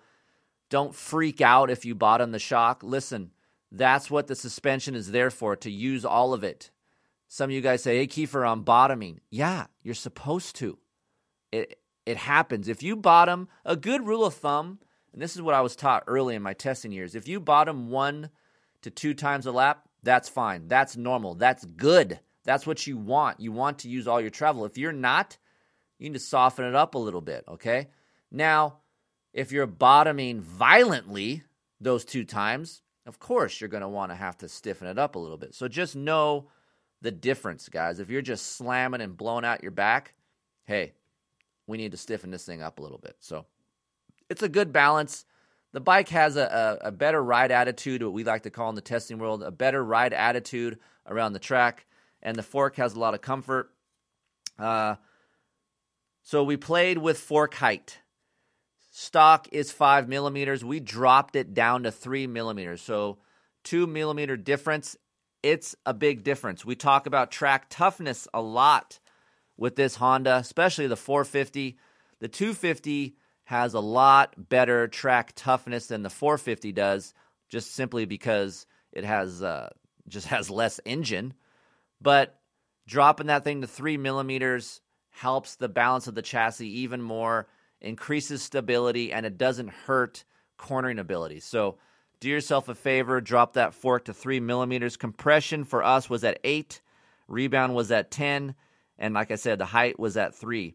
[0.70, 2.82] don't freak out if you bottom the shock.
[2.82, 3.30] Listen,
[3.70, 6.70] that's what the suspension is there for, to use all of it.
[7.34, 9.18] Some of you guys say, hey, Keefer, I'm bottoming.
[9.28, 10.78] Yeah, you're supposed to.
[11.50, 12.68] It, it happens.
[12.68, 14.78] If you bottom, a good rule of thumb,
[15.12, 17.90] and this is what I was taught early in my testing years if you bottom
[17.90, 18.30] one
[18.82, 20.68] to two times a lap, that's fine.
[20.68, 21.34] That's normal.
[21.34, 22.20] That's good.
[22.44, 23.40] That's what you want.
[23.40, 24.64] You want to use all your travel.
[24.64, 25.36] If you're not,
[25.98, 27.88] you need to soften it up a little bit, okay?
[28.30, 28.76] Now,
[29.32, 31.42] if you're bottoming violently
[31.80, 35.16] those two times, of course you're going to want to have to stiffen it up
[35.16, 35.52] a little bit.
[35.56, 36.46] So just know
[37.02, 38.00] the difference, guys.
[38.00, 40.14] If you're just slamming and blowing out your back,
[40.64, 40.92] hey,
[41.66, 43.16] we need to stiffen this thing up a little bit.
[43.20, 43.46] So
[44.30, 45.24] it's a good balance.
[45.72, 48.74] The bike has a, a, a better ride attitude, what we like to call in
[48.74, 51.86] the testing world, a better ride attitude around the track
[52.24, 53.70] and the fork has a lot of comfort.
[54.58, 54.96] Uh,
[56.22, 57.98] so we played with fork height.
[58.90, 60.64] Stock is five millimeters.
[60.64, 62.80] We dropped it down to three millimeters.
[62.80, 63.18] So
[63.62, 64.96] two millimeter difference.
[65.44, 66.64] It's a big difference.
[66.64, 68.98] We talk about track toughness a lot
[69.58, 71.76] with this Honda, especially the 450.
[72.20, 77.12] The 250 has a lot better track toughness than the 450 does,
[77.50, 79.68] just simply because it has uh,
[80.08, 81.34] just has less engine.
[82.00, 82.40] But
[82.86, 84.80] dropping that thing to three millimeters
[85.10, 87.48] helps the balance of the chassis even more,
[87.82, 90.24] increases stability, and it doesn't hurt
[90.56, 91.40] cornering ability.
[91.40, 91.76] So
[92.20, 94.96] do yourself a favor, drop that fork to three millimeters.
[94.96, 96.80] Compression for us was at eight,
[97.28, 98.54] rebound was at 10,
[98.98, 100.74] and like I said, the height was at three.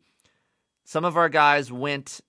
[0.84, 2.21] Some of our guys went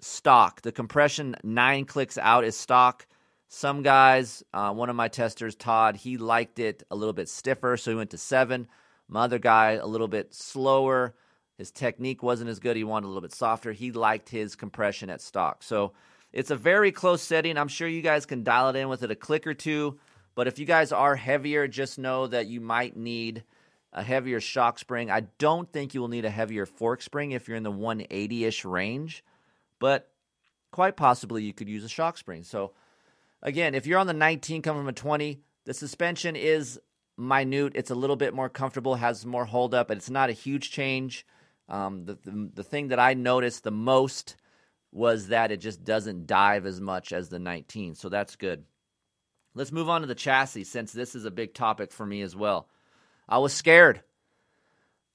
[0.00, 0.62] stock.
[0.62, 3.06] The compression nine clicks out is stock.
[3.48, 7.76] Some guys, uh, one of my testers, Todd, he liked it a little bit stiffer,
[7.76, 8.66] so he went to seven.
[9.08, 11.14] My other guy, a little bit slower.
[11.56, 12.76] His technique wasn't as good.
[12.76, 13.72] He wanted a little bit softer.
[13.72, 15.62] He liked his compression at stock.
[15.62, 15.92] So
[16.34, 17.56] it's a very close setting.
[17.56, 19.98] I'm sure you guys can dial it in with it a click or two,
[20.34, 23.44] But if you guys are heavier, just know that you might need
[23.92, 25.12] a heavier shock spring.
[25.12, 28.44] I don't think you will need a heavier fork spring if you're in the 180
[28.46, 29.24] ish range,
[29.78, 30.10] but
[30.72, 32.42] quite possibly you could use a shock spring.
[32.42, 32.72] So,
[33.40, 36.80] again, if you're on the 19 coming from a 20, the suspension is
[37.16, 37.74] minute.
[37.76, 40.72] It's a little bit more comfortable, has more hold up, but it's not a huge
[40.72, 41.24] change.
[41.68, 44.34] Um, the, the, the thing that I noticed the most
[44.94, 48.64] was that it just doesn't dive as much as the 19, so that's good.
[49.52, 52.36] Let's move on to the chassis since this is a big topic for me as
[52.36, 52.68] well.
[53.28, 54.02] I was scared.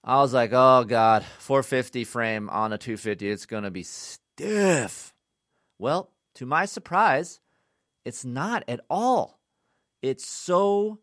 [0.03, 5.13] I was like, oh God, 450 frame on a 250, it's going to be stiff.
[5.77, 7.39] Well, to my surprise,
[8.03, 9.39] it's not at all.
[10.01, 10.99] It's so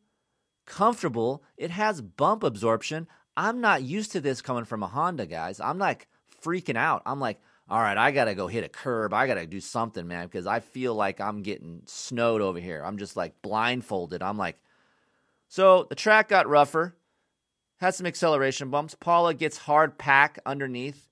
[0.67, 1.43] comfortable.
[1.57, 3.09] It has bump absorption.
[3.39, 5.61] I'm not used to this coming from a Honda, guys.
[5.61, 6.09] I'm like
[6.43, 7.03] freaking out.
[7.07, 9.12] I'm like, all right, I got to go hit a curb.
[9.12, 12.83] I got to do something, man, because I feel like I'm getting snowed over here.
[12.85, 14.22] I'm just like blindfolded.
[14.22, 14.57] I'm like,
[15.48, 16.94] so the track got rougher,
[17.79, 18.94] had some acceleration bumps.
[18.94, 21.09] Pala gets hard pack underneath.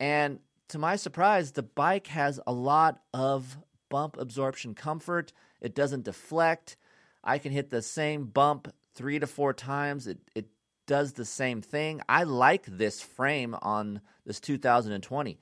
[0.00, 3.56] And to my surprise, the bike has a lot of
[3.88, 5.32] bump absorption comfort.
[5.60, 6.76] It doesn't deflect.
[7.22, 10.08] I can hit the same bump three to four times.
[10.08, 10.46] It, it
[10.86, 12.00] does the same thing.
[12.08, 15.38] I like this frame on this 2020.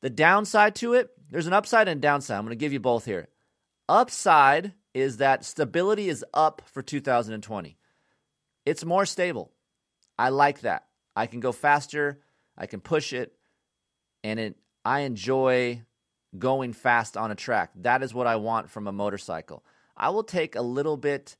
[0.00, 2.38] The downside to it, there's an upside and downside.
[2.38, 3.28] I'm going to give you both here.
[3.88, 7.76] Upside is that stability is up for 2020.
[8.64, 9.52] It's more stable.
[10.18, 10.86] I like that.
[11.16, 12.20] I can go faster,
[12.56, 13.32] I can push it,
[14.22, 15.82] and it I enjoy
[16.38, 17.70] going fast on a track.
[17.76, 19.64] That is what I want from a motorcycle.
[19.96, 21.36] I will take a little bit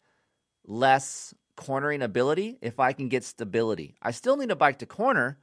[0.67, 3.97] less cornering ability if I can get stability.
[4.03, 5.39] I still need a bike to corner,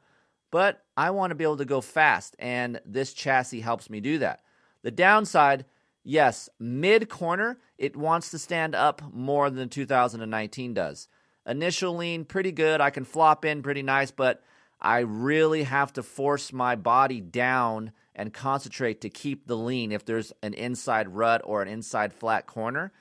[0.56, 4.20] but I want to be able to go fast, and this chassis helps me do
[4.20, 4.40] that.
[4.84, 5.66] The downside,
[6.02, 11.10] yes, mid corner, it wants to stand up more than 2019 does.
[11.46, 12.80] Initial lean, pretty good.
[12.80, 14.42] I can flop in pretty nice, but
[14.80, 20.06] I really have to force my body down and concentrate to keep the lean if
[20.06, 22.94] there's an inside rut or an inside flat corner.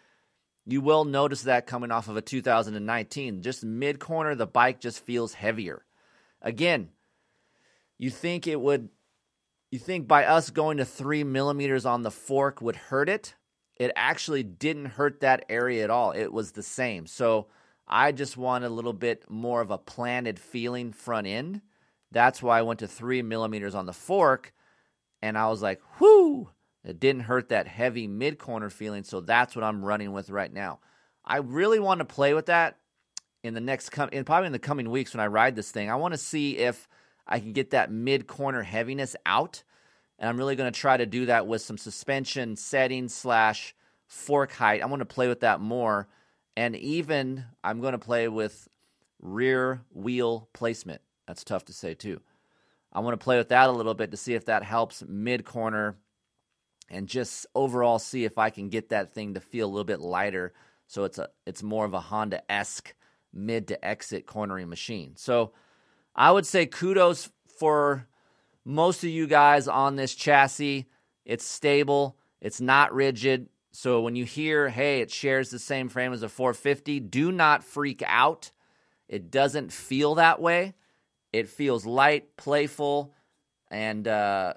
[0.66, 3.42] You will notice that coming off of a 2019.
[3.42, 5.84] Just mid corner, the bike just feels heavier.
[6.42, 6.88] Again,
[7.98, 8.88] you think it would,
[9.70, 13.34] you think by us going to three millimeters on the fork would hurt it.
[13.76, 16.12] It actually didn't hurt that area at all.
[16.12, 17.06] It was the same.
[17.06, 17.48] So
[17.88, 21.60] I just want a little bit more of a planted feeling front end.
[22.12, 24.52] That's why I went to three millimeters on the fork.
[25.20, 26.50] And I was like, whoo,
[26.84, 30.52] it didn't hurt that heavy mid corner feeling, so that's what I'm running with right
[30.52, 30.80] now.
[31.24, 32.78] I really want to play with that
[33.42, 35.90] in the next com- in probably in the coming weeks when I ride this thing.
[35.90, 36.86] I want to see if
[37.26, 39.62] I can get that mid corner heaviness out,
[40.18, 43.74] and I'm really going to try to do that with some suspension settings slash
[44.06, 44.82] fork height.
[44.82, 46.08] I'm going to play with that more,
[46.56, 48.68] and even I'm going to play with
[49.20, 51.00] rear wheel placement.
[51.26, 52.20] That's tough to say too.
[52.92, 55.44] I want to play with that a little bit to see if that helps mid
[55.44, 55.96] corner
[56.90, 60.00] and just overall see if I can get that thing to feel a little bit
[60.00, 60.52] lighter
[60.86, 62.94] so it's a it's more of a Honda esque
[63.32, 65.14] mid to exit cornering machine.
[65.16, 65.52] So
[66.14, 68.06] I would say kudos for
[68.64, 70.86] most of you guys on this chassis.
[71.24, 73.48] It's stable, it's not rigid.
[73.72, 77.64] So when you hear, hey, it shares the same frame as a 450, do not
[77.64, 78.52] freak out.
[79.08, 80.74] It doesn't feel that way.
[81.32, 83.12] It feels light, playful,
[83.70, 84.54] and uh,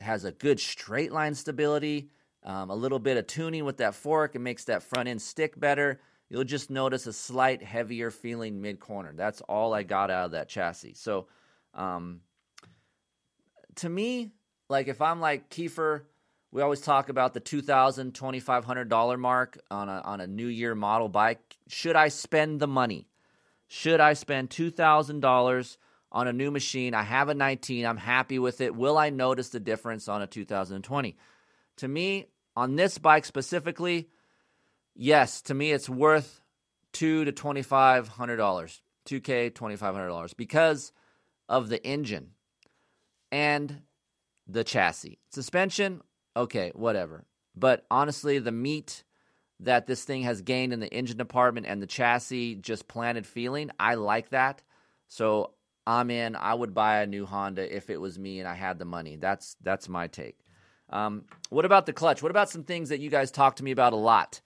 [0.00, 2.08] has a good straight line stability,
[2.42, 4.34] um, a little bit of tuning with that fork.
[4.34, 6.00] It makes that front end stick better.
[6.28, 9.12] You'll just notice a slight heavier feeling mid corner.
[9.14, 10.94] That's all I got out of that chassis.
[10.94, 11.28] So,
[11.74, 12.20] um,
[13.76, 14.32] to me,
[14.68, 16.02] like if I'm like Keefer,
[16.50, 21.08] we always talk about the $2,000, $2,500 mark on a, on a new year model
[21.08, 21.56] bike.
[21.68, 23.08] Should I spend the money?
[23.68, 25.76] Should I spend $2,000
[26.16, 26.94] on a new machine.
[26.94, 27.84] I have a 19.
[27.84, 28.74] I'm happy with it.
[28.74, 31.16] Will I notice the difference on a 2020?
[31.76, 34.08] To me, on this bike specifically,
[34.96, 36.40] yes, to me it's worth
[36.92, 40.92] two to twenty five hundred dollars, two k twenty five hundred dollars because
[41.48, 42.30] of the engine
[43.30, 43.82] and
[44.46, 45.18] the chassis.
[45.30, 46.02] Suspension,
[46.36, 47.24] okay, whatever.
[47.54, 49.04] But honestly, the meat
[49.60, 53.70] that this thing has gained in the engine department and the chassis just planted feeling,
[53.80, 54.62] I like that.
[55.08, 55.52] So
[55.86, 56.36] I'm in.
[56.36, 59.16] I would buy a new Honda if it was me and I had the money.
[59.16, 60.38] That's that's my take.
[60.90, 62.22] Um, what about the clutch?
[62.22, 64.40] What about some things that you guys talk to me about a lot?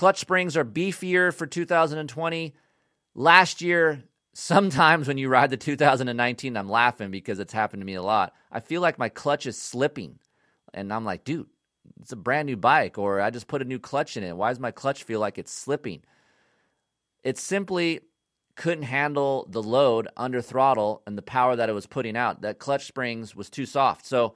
[0.00, 2.54] Clutch springs are beefier for 2020.
[3.14, 7.96] Last year, sometimes when you ride the 2019, I'm laughing because it's happened to me
[7.96, 8.32] a lot.
[8.50, 10.18] I feel like my clutch is slipping,
[10.72, 11.48] and I'm like, dude,
[12.00, 14.34] it's a brand new bike, or I just put a new clutch in it.
[14.34, 16.00] Why does my clutch feel like it's slipping?
[17.22, 18.00] It simply
[18.56, 22.40] couldn't handle the load under throttle and the power that it was putting out.
[22.40, 24.06] That clutch springs was too soft.
[24.06, 24.34] So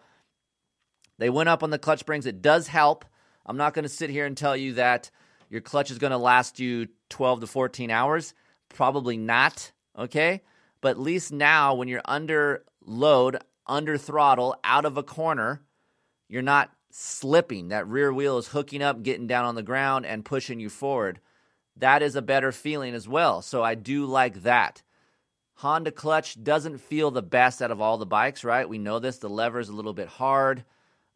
[1.17, 2.27] they went up on the clutch springs.
[2.27, 3.07] It does help.
[3.47, 5.11] I'm not going to sit here and tell you that
[5.55, 8.34] your clutch is going to last you 12 to 14 hours.
[8.70, 9.70] Probably not.
[9.96, 10.42] Okay.
[10.80, 15.62] But at least now, when you're under load, under throttle, out of a corner,
[16.28, 17.68] you're not slipping.
[17.68, 21.20] That rear wheel is hooking up, getting down on the ground, and pushing you forward.
[21.76, 23.40] That is a better feeling as well.
[23.40, 24.82] So I do like that.
[25.59, 28.68] Honda clutch doesn't feel the best out of all the bikes, right?
[28.68, 29.18] We know this.
[29.18, 30.64] The lever is a little bit hard.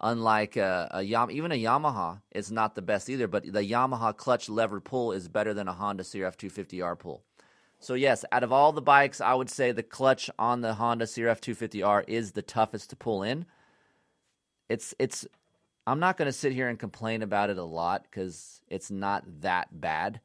[0.01, 3.27] Unlike a, a Yam- even a Yamaha, it's not the best either.
[3.27, 7.25] But the Yamaha clutch lever pull is better than a Honda CRF 250R pull.
[7.81, 11.05] So yes, out of all the bikes, I would say the clutch on the Honda
[11.05, 13.47] CRF 250R is the toughest to pull in.
[14.69, 15.27] It's it's
[15.87, 19.25] I'm not going to sit here and complain about it a lot cuz it's not
[19.41, 20.21] that bad,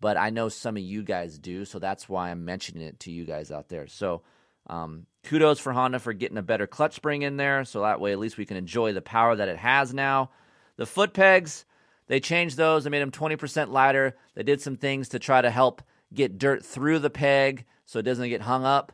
[0.00, 3.12] but I know some of you guys do, so that's why I'm mentioning it to
[3.12, 3.86] you guys out there.
[3.86, 4.22] So
[4.66, 8.12] um, kudos for Honda for getting a better clutch spring in there, so that way
[8.12, 10.30] at least we can enjoy the power that it has now.
[10.76, 11.64] The foot pegs,
[12.06, 12.84] they changed those.
[12.84, 14.16] They made them 20% lighter.
[14.34, 18.04] They did some things to try to help get dirt through the peg so it
[18.04, 18.92] doesn't get hung up.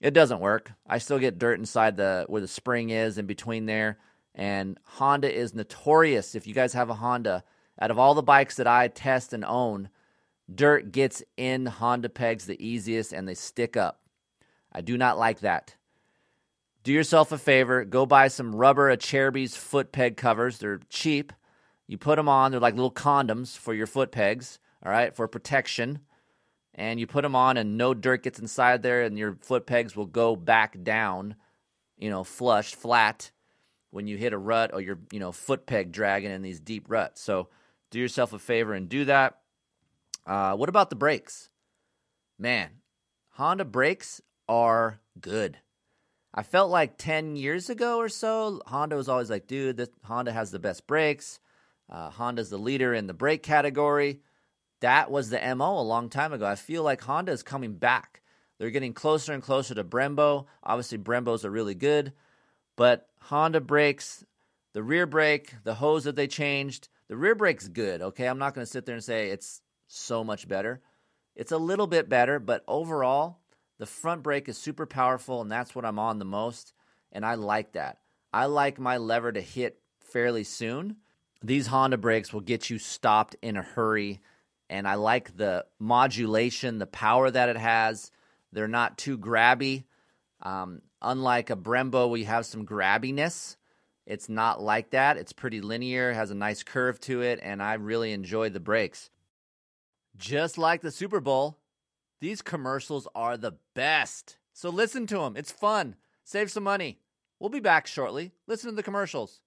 [0.00, 0.72] It doesn't work.
[0.86, 3.98] I still get dirt inside the where the spring is in between there.
[4.34, 6.34] And Honda is notorious.
[6.34, 7.44] If you guys have a Honda,
[7.80, 9.90] out of all the bikes that I test and own,
[10.52, 13.99] dirt gets in Honda pegs the easiest and they stick up.
[14.72, 15.76] I do not like that.
[16.82, 20.58] Do yourself a favor, go buy some rubber Acerbis foot peg covers.
[20.58, 21.32] They're cheap.
[21.86, 25.26] You put them on, they're like little condoms for your foot pegs, all right, for
[25.28, 26.00] protection
[26.74, 29.96] and you put them on and no dirt gets inside there and your foot pegs
[29.96, 31.34] will go back down
[31.98, 33.30] you know flush flat
[33.90, 36.86] when you hit a rut or your you know foot peg dragging in these deep
[36.88, 37.48] ruts so
[37.90, 39.38] do yourself a favor and do that
[40.26, 41.50] uh, what about the brakes
[42.38, 42.70] man
[43.30, 44.20] honda brakes
[44.50, 45.56] are good
[46.34, 50.32] i felt like 10 years ago or so honda was always like dude this, honda
[50.32, 51.40] has the best brakes
[51.88, 54.20] uh, honda's the leader in the brake category
[54.80, 56.46] that was the MO a long time ago.
[56.46, 58.22] I feel like Honda is coming back.
[58.58, 60.46] They're getting closer and closer to Brembo.
[60.62, 62.12] Obviously, Brembos are really good,
[62.76, 64.24] but Honda brakes,
[64.72, 68.26] the rear brake, the hose that they changed, the rear brake's good, okay?
[68.26, 70.80] I'm not going to sit there and say it's so much better.
[71.36, 73.39] It's a little bit better, but overall,
[73.80, 76.72] the front brake is super powerful, and that's what I'm on the most,
[77.10, 77.98] and I like that.
[78.32, 80.98] I like my lever to hit fairly soon.
[81.42, 84.20] These Honda brakes will get you stopped in a hurry
[84.70, 88.12] and I like the modulation, the power that it has.
[88.52, 89.84] They're not too grabby.
[90.42, 93.56] Um, unlike a Brembo, we have some grabbiness.
[94.06, 95.16] It's not like that.
[95.16, 99.10] It's pretty linear, has a nice curve to it, and I really enjoy the brakes.
[100.16, 101.58] Just like the Super Bowl,
[102.20, 104.36] these commercials are the best.
[104.52, 105.36] So listen to them.
[105.36, 105.96] It's fun.
[106.24, 107.00] Save some money.
[107.38, 108.32] We'll be back shortly.
[108.46, 109.40] Listen to the commercials.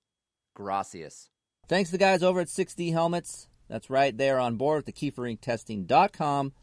[0.55, 1.29] Gracias.
[1.67, 3.47] Thanks to the guys over at 6D Helmets.
[3.69, 6.53] That's right, they are on board with the KeeferIncTesting.com,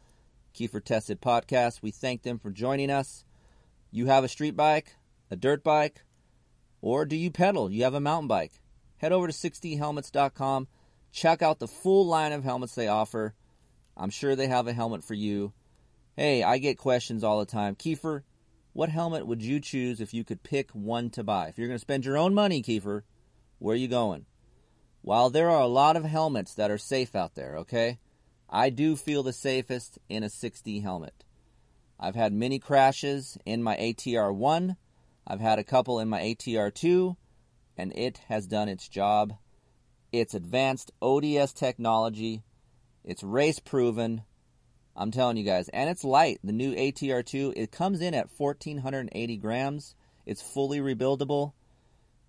[0.53, 1.81] Keefer Tested Podcast.
[1.81, 3.25] We thank them for joining us.
[3.89, 4.95] You have a street bike,
[5.31, 6.03] a dirt bike,
[6.81, 7.71] or do you pedal?
[7.71, 8.61] You have a mountain bike.
[8.97, 10.67] Head over to 6dhelmets.com.
[11.11, 13.33] Check out the full line of helmets they offer.
[13.97, 15.53] I'm sure they have a helmet for you.
[16.17, 17.75] Hey, I get questions all the time.
[17.75, 18.23] Keefer,
[18.73, 21.47] what helmet would you choose if you could pick one to buy?
[21.47, 23.03] If you're going to spend your own money, Keefer,
[23.59, 24.25] where are you going?
[25.01, 27.99] While there are a lot of helmets that are safe out there, okay,
[28.49, 31.23] I do feel the safest in a 6D helmet.
[31.97, 34.75] I've had many crashes in my ATR 1,
[35.25, 37.15] I've had a couple in my ATR 2,
[37.77, 39.33] and it has done its job.
[40.11, 42.43] It's advanced ODS technology,
[43.05, 44.23] it's race proven.
[44.95, 46.39] I'm telling you guys, and it's light.
[46.43, 49.95] The new ATR 2, it comes in at 1480 grams.
[50.25, 51.53] It's fully rebuildable.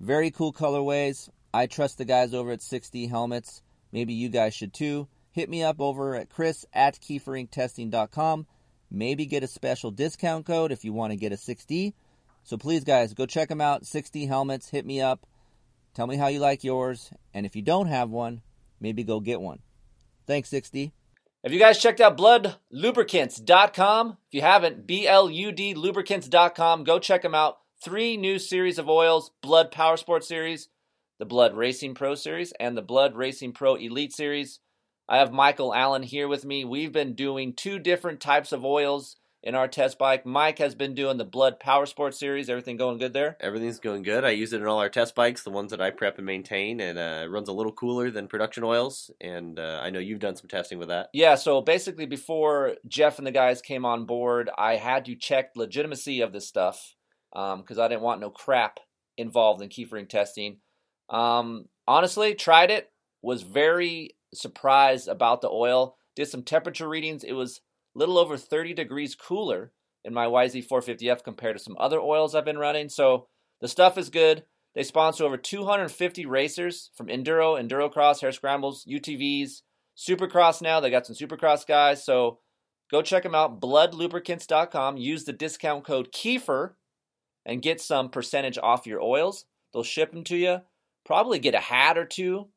[0.00, 1.28] Very cool colorways.
[1.52, 3.62] I trust the guys over at 6D Helmets.
[3.92, 5.08] Maybe you guys should too.
[5.32, 8.46] Hit me up over at kris at keeferinctesting.com.
[8.90, 11.94] Maybe get a special discount code if you want to get a 6D.
[12.44, 13.84] So please, guys, go check them out.
[13.84, 14.68] 6D Helmets.
[14.68, 15.26] Hit me up.
[15.94, 17.10] Tell me how you like yours.
[17.34, 18.42] And if you don't have one,
[18.80, 19.60] maybe go get one.
[20.26, 20.92] Thanks, 6D.
[21.44, 24.16] Have you guys checked out bludlubricants.com?
[24.28, 26.84] If you haven't, B L U D lubricants.com.
[26.84, 27.58] Go check them out.
[27.82, 30.68] Three new series of oils Blud Power Sport Series
[31.18, 34.58] the Blud Racing Pro Series and the Blud Racing Pro Elite Series.
[35.08, 36.64] I have Michael Allen here with me.
[36.64, 40.24] We've been doing two different types of oils in our test bike.
[40.24, 42.48] Mike has been doing the Blud Power Sport series.
[42.48, 43.36] Everything going good there?
[43.40, 44.24] Everything's going good.
[44.24, 46.80] I use it in all our test bikes, the ones that I prep and maintain,
[46.80, 49.10] and uh, it runs a little cooler than production oils.
[49.20, 51.08] And uh, I know you've done some testing with that.
[51.12, 55.50] Yeah, so basically, before Jeff and the guys came on board, I had to check
[55.56, 56.94] legitimacy of this stuff
[57.32, 58.78] because um, I didn't want no crap
[59.16, 60.58] involved in Keefer Inc Testing.
[61.08, 62.90] Um, honestly, tried it,
[63.22, 65.96] was very surprised about the oil.
[66.14, 67.24] Did some temperature readings.
[67.24, 67.60] It was
[67.94, 69.72] little over 30 degrees cooler
[70.04, 72.88] in my YZ450F compared to some other oils I've been running.
[72.88, 73.26] So
[73.60, 74.44] the stuff is good.
[74.74, 79.62] They sponsor over 250 racers from enduro, endurocross, hare scrambles, UTVs,
[79.96, 80.80] supercross now.
[80.80, 82.04] They got some supercross guys.
[82.04, 82.38] So
[82.90, 83.60] go check them out.
[83.60, 84.96] Bludlubricants.com.
[84.96, 86.76] Use the discount code Keefer
[87.44, 89.44] and get some percentage off your oils.
[89.72, 90.58] They'll ship them to you.
[91.04, 92.48] Probably get a hat or two.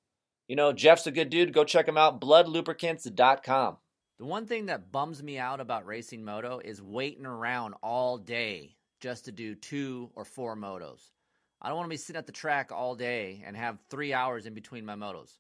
[0.48, 1.54] You know, Jeff's a good dude.
[1.54, 2.22] Go check him out.
[2.22, 3.78] Bludlubricants.com.
[4.18, 8.78] The one thing that bums me out about racing moto is waiting around all day
[9.02, 11.12] just to do two or four motos.
[11.62, 14.46] I don't want to be sitting at the track all day and have three hours
[14.46, 15.38] in between my motos.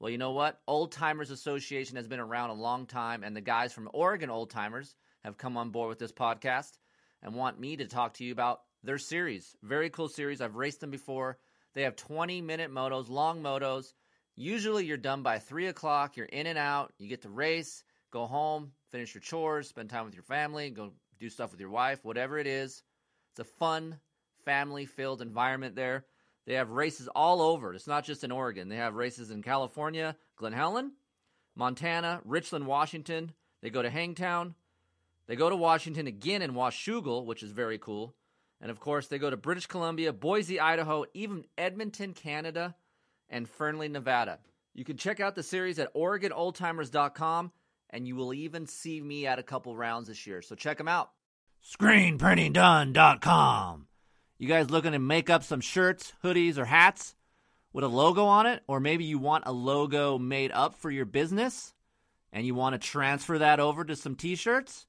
[0.00, 0.60] Well, you know what?
[0.66, 4.50] Old Timers Association has been around a long time, and the guys from Oregon Old
[4.50, 6.72] Timers have come on board with this podcast
[7.22, 9.56] and want me to talk to you about their series.
[9.62, 10.42] Very cool series.
[10.42, 11.38] I've raced them before.
[11.72, 13.94] They have 20 minute motos, long motos.
[14.36, 16.18] Usually you're done by 3 o'clock.
[16.18, 16.92] You're in and out.
[16.98, 17.82] You get to race,
[18.14, 21.68] go home, finish your chores, spend time with your family, go do stuff with your
[21.68, 22.84] wife, whatever it is.
[23.32, 23.98] It's a fun,
[24.44, 26.06] family filled environment there.
[26.46, 27.74] They have races all over.
[27.74, 28.68] It's not just in Oregon.
[28.68, 30.92] They have races in California, Glen Helen,
[31.56, 33.32] Montana, Richland, Washington.
[33.62, 34.54] They go to Hangtown.
[35.26, 38.14] They go to Washington again in Washougal, which is very cool.
[38.60, 42.76] And of course, they go to British Columbia, Boise, Idaho, even Edmonton, Canada,
[43.28, 44.38] and Fernley, Nevada.
[44.72, 47.50] You can check out the series at OregonOldTimers.com,
[47.90, 50.42] and you will even see me at a couple rounds this year.
[50.42, 51.10] So check them out.
[51.64, 53.86] ScreenPrintingDone.com.
[54.38, 57.14] You guys looking to make up some shirts, hoodies, or hats
[57.72, 58.62] with a logo on it?
[58.66, 61.72] Or maybe you want a logo made up for your business
[62.32, 64.86] and you want to transfer that over to some t shirts?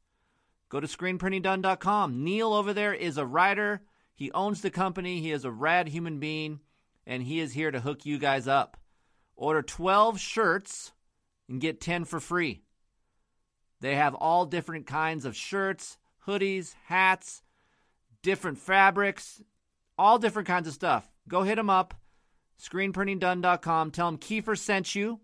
[0.69, 2.23] Go to screenprintingdone.com.
[2.23, 3.81] Neil over there is a writer.
[4.15, 5.21] He owns the company.
[5.21, 6.59] He is a rad human being,
[7.05, 8.77] and he is here to hook you guys up.
[9.35, 10.91] Order 12 shirts
[11.47, 12.63] and get 10 for free.
[13.81, 15.97] They have all different kinds of shirts,
[16.27, 17.41] hoodies, hats,
[18.21, 19.41] different fabrics,
[19.97, 21.05] all different kinds of stuff.
[21.27, 21.93] Go hit them up,
[22.61, 23.91] screenprintingdone.com.
[23.91, 25.19] Tell them Keefer sent you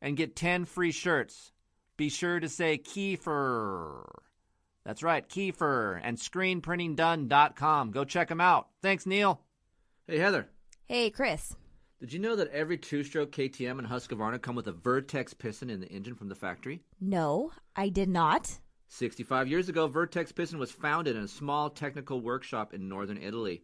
[0.00, 1.52] and get 10 free shirts.
[1.96, 4.04] Be sure to say Keefer.
[4.84, 7.90] That's right, Keefer and screenprintingdone.com.
[7.90, 8.68] Go check them out.
[8.80, 9.40] Thanks, Neil.
[10.06, 10.48] Hey, Heather.
[10.86, 11.54] Hey, Kris.
[12.00, 15.68] Did you know that every two stroke KTM and Husqvarna come with a Vertex piston
[15.68, 16.80] in the engine from the factory?
[16.98, 18.58] No, I did not.
[18.88, 23.62] 65 years ago, Vertex Piston was founded in a small technical workshop in northern Italy.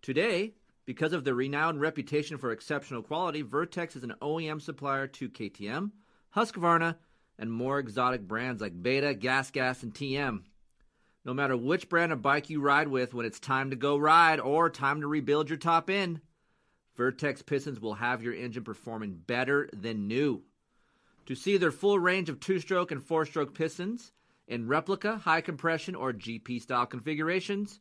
[0.00, 0.54] Today,
[0.86, 5.90] because of their renowned reputation for exceptional quality, Vertex is an OEM supplier to KTM,
[6.34, 6.96] Husqvarna,
[7.38, 10.44] and more exotic brands like Beta, Gas Gas, and TM.
[11.26, 14.40] No matter which brand of bike you ride with, when it's time to go ride
[14.40, 16.22] or time to rebuild your top end,
[16.96, 20.42] Vertex pistons will have your engine performing better than new.
[21.26, 24.12] To see their full range of two stroke and four stroke pistons
[24.48, 27.80] in replica, high compression, or GP style configurations,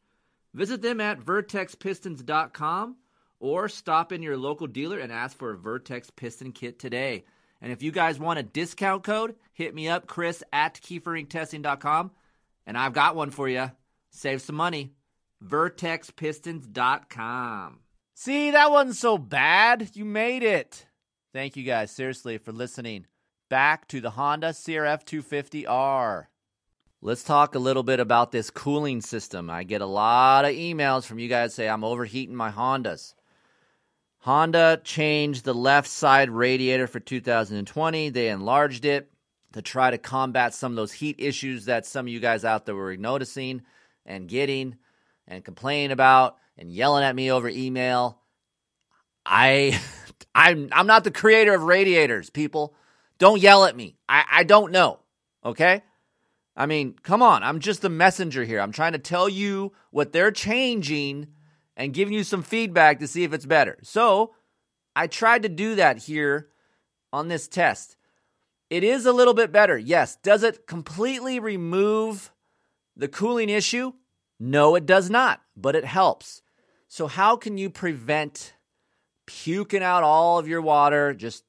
[0.53, 2.97] visit them at vertexpistons.com
[3.39, 7.25] or stop in your local dealer and ask for a Vertex piston kit today.
[7.61, 12.11] And if you guys want a discount code, hit me up, Kris at keeferinctesting.com,
[12.65, 13.71] and I've got one for you.
[14.09, 14.91] Save some money.
[15.43, 17.79] VertexPistons.com.
[18.17, 19.89] See, that wasn't so bad.
[19.93, 20.85] You made it.
[21.33, 23.07] Thank you guys, seriously, for listening.
[23.49, 26.27] Back to the Honda CRF 250R.
[27.01, 29.49] Let's talk a little bit about this cooling system.
[29.49, 33.15] I get a lot of emails from you guys say I'm overheating my Hondas.
[34.19, 38.09] Honda changed the left side radiator for 2020.
[38.11, 39.11] They enlarged it
[39.51, 42.65] to try to combat some of those heat issues that some of you guys out
[42.65, 43.63] there were noticing
[44.05, 44.77] and getting
[45.27, 48.19] and complaining about and yelling at me over email.
[49.25, 49.79] I
[50.35, 52.75] I'm I'm not the creator of radiators, people.
[53.17, 53.95] Don't yell at me.
[54.09, 54.99] I, I don't know.
[55.43, 55.83] Okay?
[56.55, 57.43] I mean, come on.
[57.43, 58.59] I'm just the messenger here.
[58.59, 61.27] I'm trying to tell you what they're changing
[61.77, 63.77] and giving you some feedback to see if it's better.
[63.83, 64.33] So
[64.95, 66.49] I tried to do that here
[67.11, 67.97] on this test.
[68.69, 69.77] It is a little bit better.
[69.77, 70.17] Yes.
[70.17, 72.31] Does it completely remove
[72.95, 73.93] the cooling issue?
[74.39, 76.41] No, it does not, but it helps.
[76.95, 78.53] So, how can you prevent
[79.25, 81.13] puking out all of your water?
[81.13, 81.43] Just,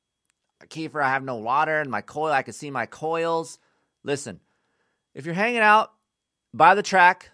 [0.68, 2.32] Keefer, I have no water in my coil.
[2.32, 3.60] I can see my coils.
[4.02, 4.40] Listen,
[5.14, 5.92] if you're hanging out
[6.52, 7.30] by the track,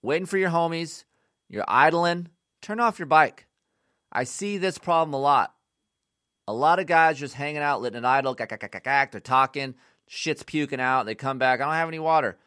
[0.00, 1.02] waiting for your homies,
[1.48, 2.28] you're idling,
[2.62, 3.48] turn off your bike.
[4.12, 5.52] I see this problem a lot.
[6.46, 8.36] A lot of guys just hanging out, letting it idle,
[9.10, 9.74] they're talking,
[10.06, 12.38] shit's puking out, they come back, I don't have any water.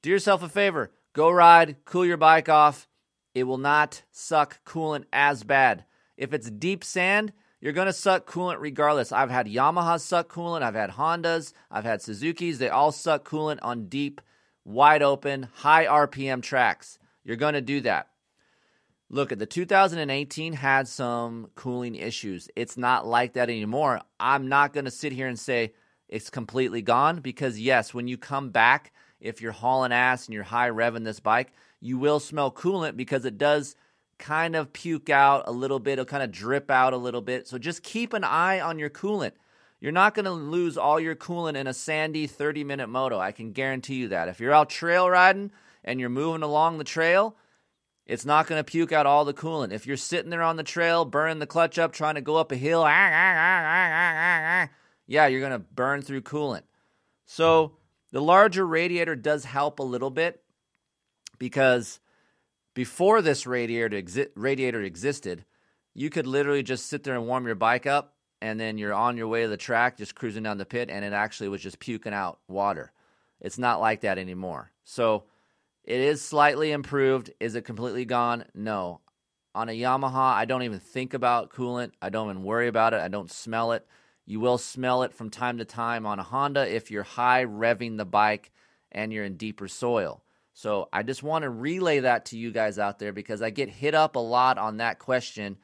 [0.00, 2.88] Do yourself a favor, go ride, cool your bike off.
[3.34, 5.84] It will not suck coolant as bad.
[6.16, 9.12] If it's deep sand, you're going to suck coolant regardless.
[9.12, 12.58] I've had Yamaha suck coolant, I've had Hondas, I've had Suzuki's.
[12.58, 14.20] They all suck coolant on deep,
[14.64, 16.98] wide open, high RPM tracks.
[17.24, 18.08] You're going to do that.
[19.08, 22.48] Look, at the 2018 had some cooling issues.
[22.56, 24.00] It's not like that anymore.
[24.18, 25.74] I'm not going to sit here and say
[26.08, 30.42] it's completely gone because, yes, when you come back, if you're hauling ass and you're
[30.42, 31.52] high revving this bike,
[31.82, 33.74] you will smell coolant because it does
[34.16, 35.94] kind of puke out a little bit.
[35.94, 37.48] It'll kind of drip out a little bit.
[37.48, 39.32] So just keep an eye on your coolant.
[39.80, 43.18] You're not going to lose all your coolant in a sandy 30 minute moto.
[43.18, 44.28] I can guarantee you that.
[44.28, 45.50] If you're out trail riding
[45.82, 47.36] and you're moving along the trail,
[48.06, 49.72] it's not going to puke out all the coolant.
[49.72, 52.52] If you're sitting there on the trail, burning the clutch up, trying to go up
[52.52, 54.68] a hill, yeah,
[55.08, 56.62] you're going to burn through coolant.
[57.26, 57.76] So
[58.12, 60.41] the larger radiator does help a little bit
[61.42, 61.98] because
[62.72, 65.44] before this radiator, exi- radiator existed,
[65.92, 69.16] you could literally just sit there and warm your bike up, and then you're on
[69.16, 71.80] your way to the track, just cruising down the pit, and it actually was just
[71.80, 72.92] puking out water.
[73.40, 74.70] It's not like that anymore.
[74.84, 75.24] So
[75.82, 77.32] it is slightly improved.
[77.40, 78.44] Is it completely gone?
[78.54, 79.00] No.
[79.52, 81.90] On a Yamaha, I don't even think about coolant.
[82.00, 83.00] I don't even worry about it.
[83.00, 83.84] I don't smell it.
[84.26, 87.96] You will smell it from time to time on a Honda if you're high revving
[87.96, 88.52] the bike
[88.92, 90.22] and you're in deeper soil.
[90.54, 93.68] So I just want to relay that to you guys out there because I get
[93.68, 95.56] hit up a lot on that question.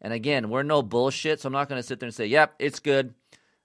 [0.00, 2.54] And again, we're no bullshit, so I'm not going to sit there and say, yep,
[2.58, 3.14] it's good.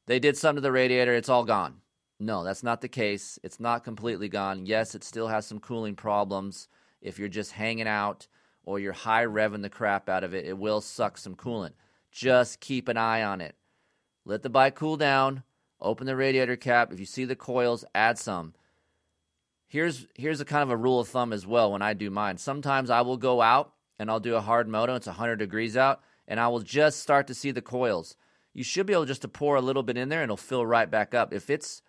[0.05, 1.81] They did something to the radiator, it's all gone.
[2.19, 3.37] No, that's not the case.
[3.43, 4.65] It's not completely gone.
[4.65, 6.67] Yes, it still has some cooling problems.
[7.01, 8.27] If you're just hanging out
[8.63, 11.73] or you're high revving the crap out of it, it will suck some coolant.
[12.11, 13.55] Just keep an eye on it.
[14.25, 15.43] Let the bike cool down.
[15.79, 16.91] Open the radiator cap.
[16.91, 18.55] If you see the coils, add some.
[19.67, 22.37] Here's here's a kind of a rule of thumb as well when I do mine.
[22.37, 24.95] Sometimes I will go out and I'll do a hard moto.
[24.95, 28.15] It's 100 degrees out, and I will just start to see the coils.
[28.53, 30.65] You should be able just to pour a little bit in there, and it'll fill
[30.65, 31.33] right back up.
[31.33, 31.81] If it's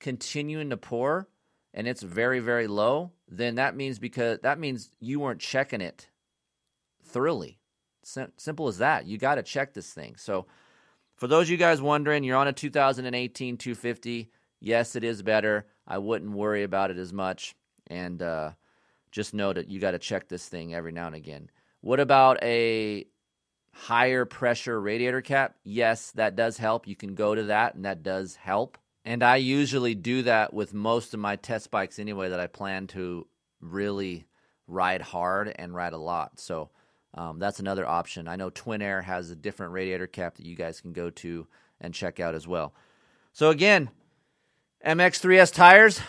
[0.00, 1.28] continuing to pour
[1.74, 6.08] and it's very very low, then that means because that means you weren't checking it
[7.04, 7.58] thoroughly.
[8.02, 9.06] Sim- simple as that.
[9.06, 10.16] You got to check this thing.
[10.16, 10.46] So
[11.16, 14.30] for those of you guys wondering, you're on a 2018 250.
[14.60, 15.66] Yes, it is better.
[15.86, 17.54] I wouldn't worry about it as much,
[17.86, 18.52] and uh,
[19.10, 21.50] just know that you got to check this thing every now and again.
[21.80, 23.06] What about a
[23.72, 25.56] higher pressure radiator cap?
[25.62, 26.86] Yes, that does help.
[26.86, 28.78] You can go to that, and that does help.
[29.04, 32.88] And I usually do that with most of my test bikes anyway that I plan
[32.88, 33.26] to
[33.60, 34.26] really
[34.66, 36.40] ride hard and ride a lot.
[36.40, 36.70] So
[37.14, 38.26] um, that's another option.
[38.26, 41.46] I know Twin Air has a different radiator cap that you guys can go to
[41.80, 42.74] and check out as well.
[43.32, 43.90] So again,
[44.86, 46.00] MX3S tires,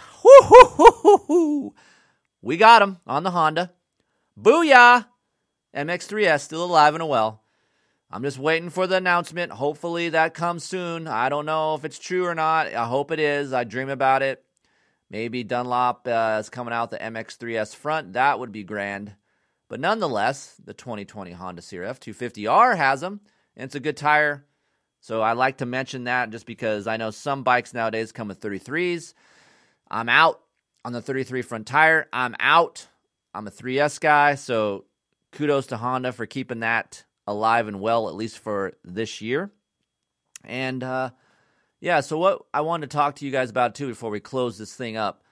[2.43, 3.73] we got them on the Honda.
[4.39, 5.07] Booyah!
[5.75, 7.41] MX3S still alive and well.
[8.11, 9.51] I'm just waiting for the announcement.
[9.51, 11.07] Hopefully that comes soon.
[11.07, 12.71] I don't know if it's true or not.
[12.71, 13.51] I hope it is.
[13.51, 14.45] I dream about it.
[15.09, 18.13] Maybe Dunlop uh, is coming out the MX3S front.
[18.13, 19.15] That would be grand.
[19.69, 23.21] But nonetheless, the 2020 Honda CRF 250R has them,
[23.55, 24.45] and it's a good tire.
[25.07, 28.41] So I like to mention that just because I know some bikes nowadays come with
[28.41, 29.13] 33s.
[29.89, 30.41] I'm out
[30.83, 32.09] on the 33 front tire.
[32.11, 32.87] I'm out.
[33.33, 34.83] I'm a 3S guy, so
[35.31, 39.49] kudos to Honda for keeping that alive and well, at least for this year.
[40.43, 41.11] And uh,
[41.79, 44.57] yeah, so what I wanted to talk to you guys about too before we close
[44.57, 45.23] this thing up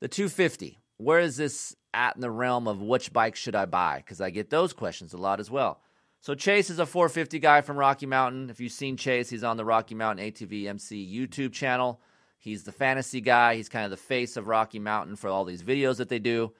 [0.00, 0.82] the 250.
[0.98, 4.02] Where is this at in the realm of which bike should I buy?
[4.04, 5.80] Because I get those questions a lot as well.
[6.24, 8.48] So Chase is a 450 guy from Rocky Mountain.
[8.48, 12.00] If you've seen Chase, he's on the Rocky Mountain ATV MC YouTube channel.
[12.38, 13.56] He's the fantasy guy.
[13.56, 16.54] He's kind of the face of Rocky Mountain for all these videos that they do.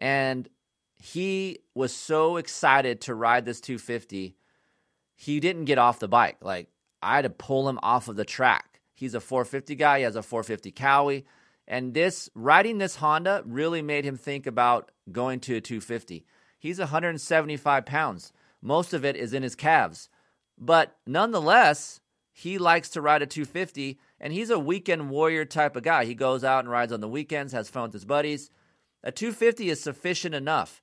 [0.00, 0.48] And
[1.02, 4.36] he was so excited to ride this 250,
[5.16, 6.36] he didn't get off the bike.
[6.40, 6.68] Like,
[7.02, 8.80] I had to pull him off of the track.
[8.94, 11.24] He's a 450 guy, he has a 450 Kawi.
[11.66, 16.24] And this riding this Honda really made him think about going to a 250.
[16.58, 18.32] He's 175 pounds.
[18.60, 20.08] Most of it is in his calves.
[20.58, 22.00] But nonetheless,
[22.32, 26.04] he likes to ride a 250, and he's a weekend warrior type of guy.
[26.04, 28.50] He goes out and rides on the weekends, has fun with his buddies.
[29.02, 30.82] A 250 is sufficient enough.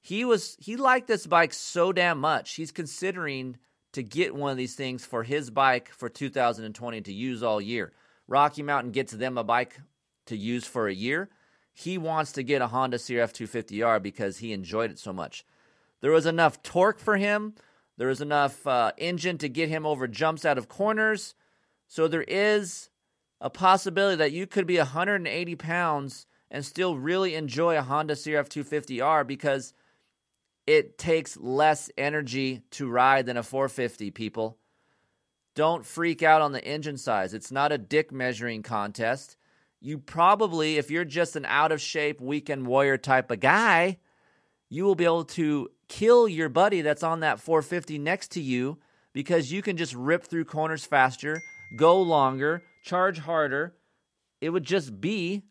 [0.00, 2.54] He was he liked this bike so damn much.
[2.54, 3.58] He's considering
[3.92, 7.92] to get one of these things for his bike for 2020 to use all year.
[8.26, 9.80] Rocky Mountain gets them a bike
[10.26, 11.30] to use for a year.
[11.78, 15.44] He wants to get a Honda CRF 250R because he enjoyed it so much.
[16.00, 17.54] There was enough torque for him.
[17.96, 21.36] There was enough uh, engine to get him over jumps out of corners.
[21.86, 22.90] So there is
[23.40, 28.48] a possibility that you could be 180 pounds and still really enjoy a Honda CRF
[28.48, 29.72] 250R because
[30.66, 34.58] it takes less energy to ride than a 450, people.
[35.54, 37.34] Don't freak out on the engine size.
[37.34, 39.36] It's not a dick measuring contest.
[39.80, 43.98] You probably, if you're just an out of shape weekend warrior type of guy,
[44.68, 48.78] you will be able to kill your buddy that's on that 450 next to you
[49.12, 51.40] because you can just rip through corners faster,
[51.76, 53.74] go longer, charge harder.
[54.40, 55.44] It would just be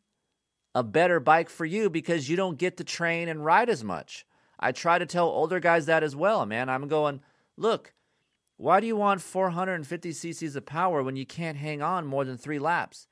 [0.75, 4.25] a better bike for you because you don't get to train and ride as much.
[4.59, 6.69] I try to tell older guys that as well, man.
[6.69, 7.21] I'm going,
[7.57, 7.93] look,
[8.57, 12.37] why do you want 450 cc's of power when you can't hang on more than
[12.37, 13.07] three laps?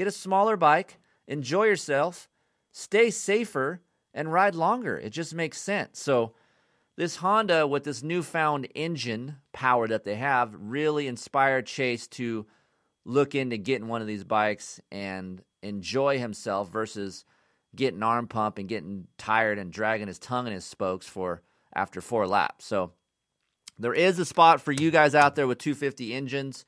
[0.00, 0.96] Get a smaller bike,
[1.28, 2.26] enjoy yourself,
[2.72, 3.82] stay safer,
[4.14, 4.96] and ride longer.
[4.96, 6.00] It just makes sense.
[6.00, 6.32] So,
[6.96, 12.46] this Honda with this newfound engine power that they have really inspired Chase to
[13.04, 17.26] look into getting one of these bikes and enjoy himself versus
[17.76, 21.42] getting arm pump and getting tired and dragging his tongue in his spokes for
[21.74, 22.64] after four laps.
[22.64, 22.94] So
[23.78, 26.64] there is a spot for you guys out there with 250 engines.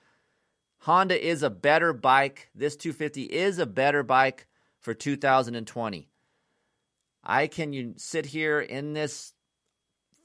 [0.83, 2.51] Honda is a better bike.
[2.57, 4.49] This 250 is a better bike
[4.81, 6.09] for 2020.
[7.23, 9.33] I can you sit here in this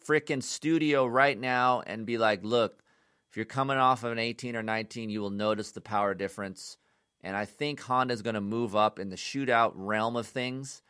[0.04, 2.82] freaking studio right now and be like, look,
[3.30, 6.78] if you're coming off of an 18 or 19, you will notice the power difference.
[7.22, 10.82] And I think Honda is going to move up in the shootout realm of things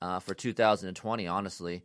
[0.00, 1.84] uh, for 2020, honestly,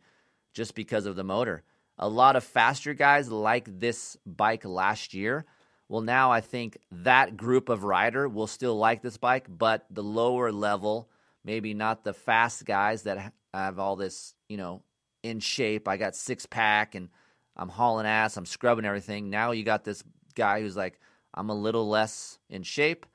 [0.54, 1.62] just because of the motor.
[1.98, 5.44] A lot of faster guys like this bike last year.
[5.88, 10.02] Well, now I think that group of rider will still like this bike, but the
[10.02, 11.08] lower level,
[11.44, 14.82] maybe not the fast guys that have all this, you know,
[15.22, 15.88] in shape.
[15.88, 17.08] I got six pack and
[17.56, 19.30] I'm hauling ass, I'm scrubbing everything.
[19.30, 21.00] Now you got this guy who's like,
[21.34, 23.06] I'm a little less in shape.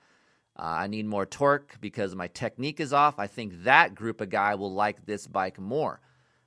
[0.58, 3.20] Uh, I need more torque because my technique is off.
[3.20, 6.00] I think that group of guy will like this bike more.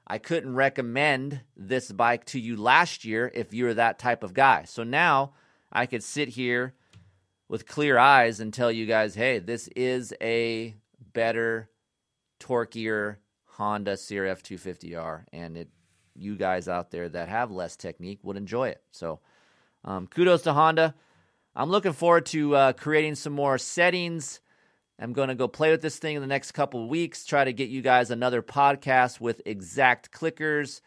[0.07, 4.64] I couldn't recommend this bike to you last year if you're that type of guy.
[4.64, 5.33] So now
[5.73, 6.75] I could sit here
[7.49, 10.75] with clear eyes and tell you guys, hey, this is a
[11.12, 11.69] better,
[12.41, 15.69] torqueier Honda CRF 250R, and it
[16.19, 18.83] you guys out there that have less technique would enjoy it.
[18.91, 19.21] So,
[19.85, 20.95] um, kudos to Honda.
[21.55, 24.41] I'm looking forward to uh, creating some more settings.
[24.99, 27.53] I'm going to go play with this thing in the next couple weeks, try to
[27.53, 30.81] get you guys another podcast with exact clickers,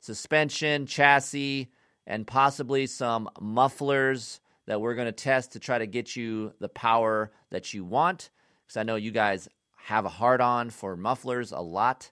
[0.00, 1.70] suspension, chassis,
[2.06, 6.68] and possibly some mufflers that we're going to test to try to get you the
[6.68, 8.30] power that you want.
[8.64, 12.10] Because I know you guys have a hard on for mufflers a lot.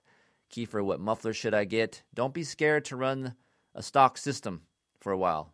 [0.49, 2.03] Keefer, what muffler should I get?
[2.13, 3.35] Don't be scared to run
[3.73, 4.61] a stock system
[4.99, 5.53] for a while.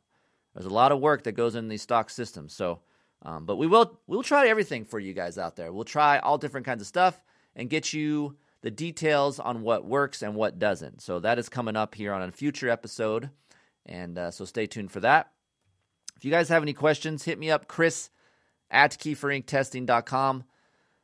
[0.53, 2.53] There's a lot of work that goes in these stock systems.
[2.53, 2.81] So,
[3.23, 5.71] um, but we will we'll try everything for you guys out there.
[5.71, 7.21] We'll try all different kinds of stuff
[7.55, 11.01] and get you the details on what works and what doesn't.
[11.01, 13.29] So that is coming up here on a future episode,
[13.85, 15.31] and uh, so stay tuned for that.
[16.17, 18.09] If you guys have any questions, hit me up, Kris
[18.69, 20.45] at KeeferIncTesting.com.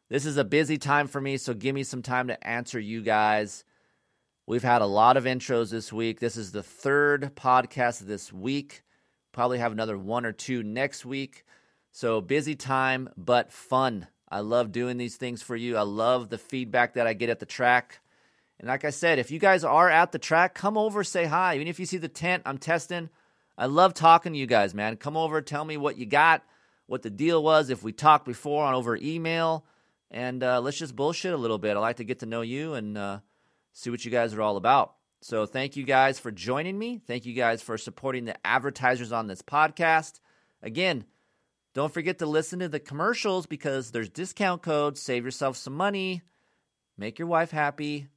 [0.10, 3.02] This is a busy time for me, so give me some time to answer you
[3.02, 3.66] guys.
[4.46, 6.22] We've had a lot of intros this week.
[6.22, 8.84] This is the third podcast this week.
[9.34, 11.44] Probably have another one or two next week.
[11.92, 14.08] So busy time, but fun.
[14.30, 15.76] I love doing these things for you.
[15.76, 18.00] I love the feedback that I get at the track.
[18.60, 21.56] And like I said, if you guys are at the track, come over, say hi.
[21.56, 23.10] Even if you see the tent, I'm testing.
[23.58, 24.98] I love talking to you guys, man.
[24.98, 26.44] Come over, tell me what you got,
[26.86, 29.66] what the deal was, if we talked before on over email,
[30.10, 31.76] and uh, let's just bullshit a little bit.
[31.76, 33.20] I like to get to know you and uh,
[33.74, 34.94] see what you guys are all about.
[35.22, 37.02] So thank you guys for joining me.
[37.06, 40.20] Thank you guys for supporting the advertisers on this podcast.
[40.62, 41.06] Again,
[41.74, 45.02] don't forget to listen to the commercials because there's discount codes.
[45.02, 46.22] Save yourself some money.
[46.98, 48.08] Make your wife happy.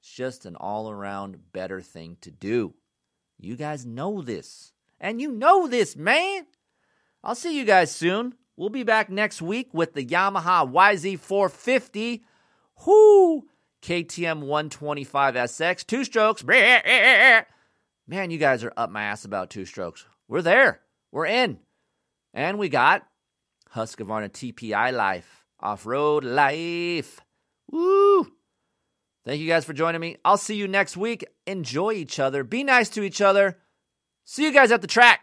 [0.00, 2.74] It's just an all around better thing to do.
[3.38, 4.72] You guys know this.
[5.00, 6.46] And you know this, man.
[7.22, 8.34] I'll see you guys soon.
[8.56, 12.22] We'll be back next week with the Yamaha YZ450.
[12.86, 13.48] Whoo!
[13.82, 16.44] KTM 125SX, two strokes.
[16.44, 20.04] Man, you guys are up my ass about two strokes.
[20.28, 20.80] We're there.
[21.12, 21.58] We're in.
[22.34, 23.06] And we got
[23.74, 27.20] Husqvarna TPI Life, off road life.
[27.70, 28.32] Woo!
[29.24, 30.16] Thank you guys for joining me.
[30.24, 31.24] I'll see you next week.
[31.46, 32.42] Enjoy each other.
[32.42, 33.58] Be nice to each other.
[34.24, 35.20] See you guys at the track.